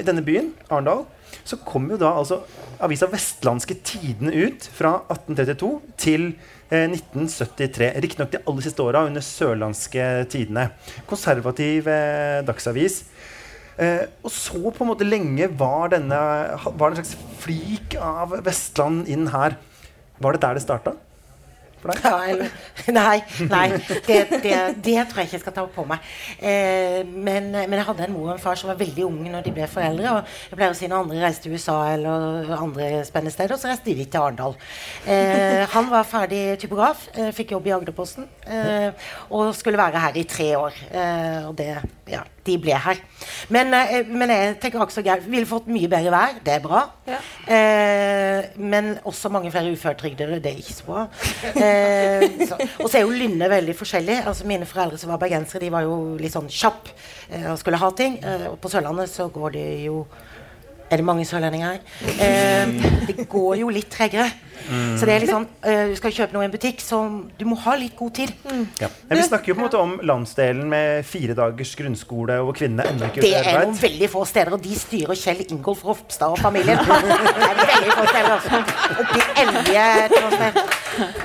[0.00, 1.04] i denne byen, Arendal,
[1.46, 2.40] så kom jo da altså
[2.82, 5.70] avisa Vestlandske Tidene ut fra 1832
[6.00, 6.26] til
[6.70, 7.90] eh, 1973.
[8.02, 10.70] Riktignok de aller siste åra under Sørlandske Tidene.
[11.10, 13.02] Konservativ eh, dagsavis.
[13.78, 16.18] Eh, og så på en måte lenge var denne
[16.62, 19.58] Var det en slags flik av Vestland inn her.
[20.22, 20.94] Var det der det starta?
[21.84, 22.04] For deg?
[22.08, 23.64] Ja, nei, nei
[24.06, 24.54] det, det,
[24.84, 26.04] det tror jeg ikke jeg skal ta på meg.
[26.40, 29.44] Eh, men, men jeg hadde en mor og en far som var veldig unge når
[29.44, 30.14] de ble foreldre.
[30.14, 33.68] Og jeg pleier å si når andre reiste til USA eller andre spennende steder, så
[33.68, 34.56] reiste de til Arendal.
[35.04, 40.20] Eh, han var ferdig typograf, eh, fikk jobb i Agderposten eh, og skulle være her
[40.20, 40.80] i tre år.
[40.92, 41.74] Eh, og det
[42.08, 42.98] Ja, de ble her.
[43.52, 46.36] Men, eh, men jeg tenker også Geir, vi ville fått mye bedre vær.
[46.44, 46.82] Det er bra.
[47.08, 47.20] Ja.
[47.54, 50.40] Eh, men også mange flere uføretrygdede.
[50.44, 51.06] Det er ikke så bra.
[51.54, 54.20] Eh, så, og så er jo Lynne veldig forskjellig.
[54.26, 56.92] Altså Mine foreldre som var bergensere, de var jo litt sånn kjapp
[57.30, 58.20] eh, og skulle ha ting.
[58.22, 60.04] Eh, og på Sørlandet så går det jo
[60.92, 62.18] Er det mange sørlendinger her?
[62.20, 64.28] Eh, det går jo litt tregere.
[64.64, 67.00] Så det er litt sånn eh, Du skal kjøpe noe i en butikk, så
[67.38, 68.32] du må ha litt god tid.
[68.80, 68.88] Ja.
[69.08, 72.86] Men vi snakker jo på en måte om landsdelen med fire dagers grunnskole og kvinnene
[72.92, 76.34] ennå ikke ute Det er noen veldig få steder, og de styrer Kjell Ingolf Ropstad
[76.36, 76.80] og familien.
[76.84, 78.62] Det er veldig få steder, altså.
[79.04, 79.86] Oppi Elje.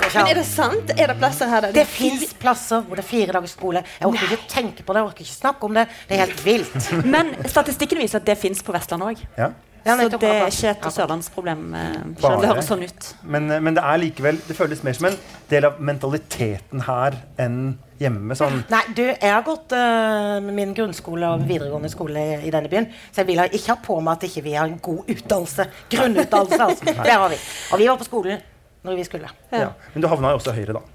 [0.09, 0.93] Men er det sant?
[0.97, 3.83] Er det plasser her der Det fins plasser hvor det er fire dagers skole.
[3.99, 5.87] Jeg orker ikke tenke på det, jeg orker ikke snakke om det.
[6.09, 6.91] Det er helt vilt.
[7.05, 9.25] Men statistikken viser at det fins på Vestlandet òg.
[9.37, 9.51] Ja.
[9.85, 11.61] Ja, Så det er ikke et sørlandsproblem.
[11.73, 13.07] eh, Selv det høres sånn ut.
[13.23, 15.17] Men, eh, men det er likevel Det føles mer som en
[15.49, 18.35] del av mentaliteten her enn hjemme.
[18.35, 22.69] Sånn Nei, du, jeg har gått uh, min grunnskole og videregående skole i, i denne
[22.71, 25.65] byen, så jeg vil ikke ha på meg at ikke vi har en god utdannelse.
[25.91, 26.85] Grunnutdannelse, altså.
[27.03, 27.39] Det har vi.
[27.73, 28.39] Og vi var på skolen
[28.83, 29.27] når vi skulle.
[29.51, 29.71] ja.
[29.93, 30.85] Men du havna jo også høyre, da.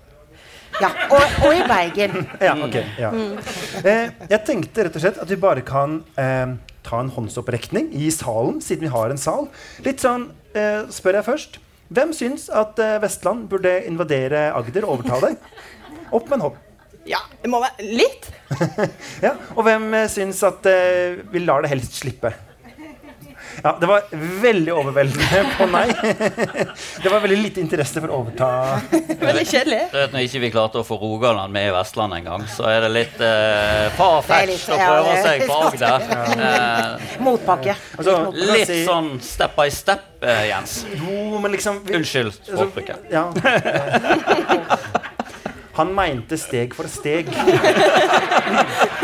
[0.81, 2.27] Ja, Og, og i Bergen.
[2.43, 3.11] Ja, ok, ja.
[3.85, 6.55] Eh, jeg tenkte rett og slett at vi bare kan eh,
[6.85, 9.49] ta en håndsopprekning i salen, siden vi har en sal.
[9.87, 11.59] Litt sånn, eh, spør jeg først.
[11.95, 15.35] Hvem syns at eh, Vestland burde invadere Agder og overta det?
[16.17, 16.63] Opp med en hånd.
[17.09, 18.31] Ja, det må være litt.
[19.25, 19.35] Ja.
[19.57, 22.33] Og hvem eh, syns at eh, vi lar det helst slippe?
[23.63, 24.03] Ja, det var
[24.43, 25.87] veldig overveldende på nei.
[27.03, 28.49] Det var veldig lite interesse for å overta.
[29.21, 29.79] Veldig kjedelig.
[29.93, 32.85] Du vet, Når ikke vi klarte å få Rogaland med i Vestland engang, så er
[32.87, 36.09] det litt uh, far Det er litt- fetch å prøve seg på Agder.
[36.35, 37.77] Uh, Motpakke.
[37.99, 40.81] Altså, litt si- sånn step by step, uh, Jens.
[40.99, 43.09] Jo, men liksom vi, Unnskyld språkbruket.
[43.15, 43.29] Ja.
[45.79, 47.31] Han mente steg for steg.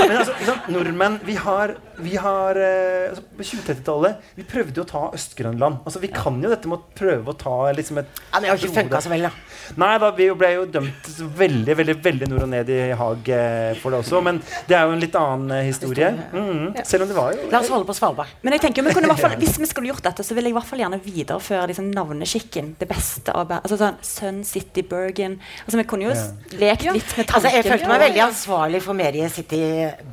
[0.00, 4.84] Men altså, liksom, nordmenn Vi har, vi har eh, altså, På 2030-tallet Vi prøvde jo
[4.84, 5.80] å ta Øst-Grønland.
[5.84, 8.60] Altså, vi kan jo dette med å prøve å ta liksom et Ja, det har
[8.60, 9.76] ikke funka så veldig, da.
[9.80, 13.72] Nei da, vi ble jo dømt veldig veldig, veldig nord og ned i Haag eh,
[13.80, 14.22] for det også.
[14.24, 16.10] Men det er jo en litt annen eh, historie.
[16.32, 16.80] Mhm.
[16.86, 18.32] Selv om det var jo La oss holde på Svalbard.
[18.44, 20.70] Men jeg tenker vi fall, hvis vi skulle gjort dette, så ville jeg i hvert
[20.70, 22.74] fall gjerne videreføre liksom, navneskikken.
[22.80, 25.38] Det beste av altså, sånn, Sun City Bergen.
[25.66, 26.16] Altså, vi kunne jo
[26.60, 26.92] lekt Ja.
[26.96, 27.34] litt med tanken.
[27.40, 29.62] Altså, jeg følte meg veldig ansvarlig for Medie City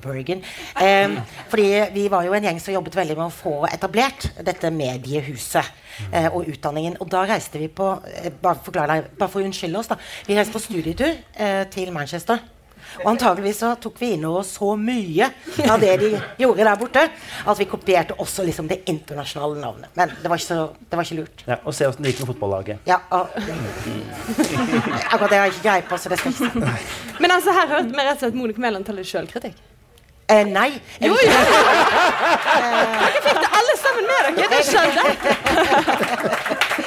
[0.03, 0.43] Bergen.
[0.81, 1.17] Eh,
[1.51, 5.65] fordi vi var jo en gjeng som jobbet veldig med å få etablert dette mediehuset.
[6.13, 6.97] Eh, og utdanningen.
[7.01, 7.87] Og da reiste vi på
[8.21, 9.97] eh, bare, deg, bare for å unnskylde oss, da.
[10.27, 12.39] Vi reiste på studietur eh, til Manchester.
[13.03, 15.29] Og antageligvis så tok vi inn over oss så mye
[15.69, 16.09] av det de
[16.41, 17.03] gjorde der borte,
[17.45, 19.89] at vi kopierte også liksom det internasjonale navnet.
[19.97, 21.43] Men det var ikke, så, det var ikke lurt.
[21.47, 22.77] ja, Og se åssen det gikk med fotballaget.
[22.89, 23.27] Ja, og,
[25.13, 27.21] akkurat det har jeg ikke greie på, så det skal jeg ikke si.
[27.23, 29.57] Men altså, her hørte vi rett og slett Monica Mæland ta litt sjølkritikk.
[30.27, 30.73] Eh, nei.
[30.99, 31.15] Jo, jo!
[33.07, 34.47] Dere fikk det alle sammen med dere.
[34.51, 35.07] Det skjønner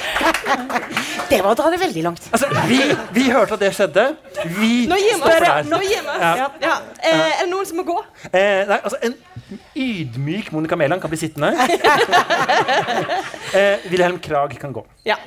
[1.31, 2.25] Det var å dra det veldig langt.
[2.35, 2.77] Altså, vi,
[3.15, 4.03] vi hørte at det skjedde.
[4.57, 5.21] Vi Nå oss.
[5.23, 5.63] der.
[5.69, 6.21] Nå gir vi oss.
[6.21, 6.47] Ja.
[6.63, 6.73] Ja.
[6.99, 7.95] Eh, er det noen som må gå?
[8.31, 9.15] Eh, nei, altså En
[9.75, 11.53] ydmyk Monica Mæland kan bli sittende.
[13.57, 14.83] eh, Wilhelm Krag kan gå.
[15.07, 15.17] Ja.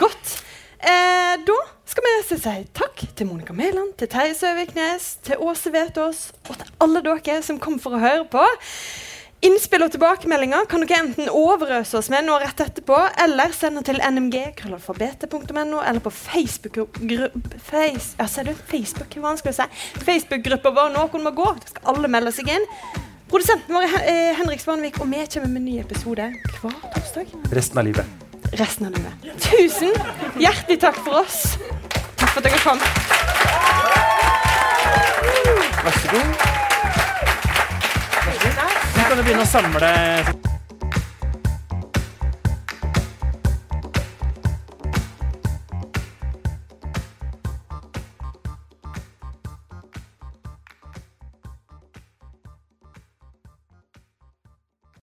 [0.00, 0.38] Godt.
[0.80, 1.58] Eh, da
[1.90, 6.68] skal vi si takk til Monica Mæland, til Terje Søviknes, til Åse Vetås og til
[6.80, 8.46] alle dere som kom for å høre på.
[9.40, 13.96] Innspill og tilbakemeldinger kan dere enten overøse oss med nå rett etterpå, eller sende til
[14.04, 18.26] nmg.krøllalfabetet.no, eller på Facebook-gruppa face, ja?
[18.68, 19.16] Facebook,
[19.56, 19.68] si.
[20.04, 21.46] Facebook-gruppa vår Noen må gå.
[21.56, 22.66] Da skal alle melde seg inn.
[23.32, 26.28] Produsenten vår er eh, Henrik Svanvik, og vi kommer med en ny episode
[26.60, 28.04] hver torsdag Resten av livet.
[28.60, 29.12] resten av livet.
[29.40, 29.94] Tusen
[30.36, 31.56] hjertelig takk for oss.
[32.20, 32.82] Takk for at dere kom.
[35.80, 36.69] Vær så god.
[39.10, 40.49] Kan du begynne å samle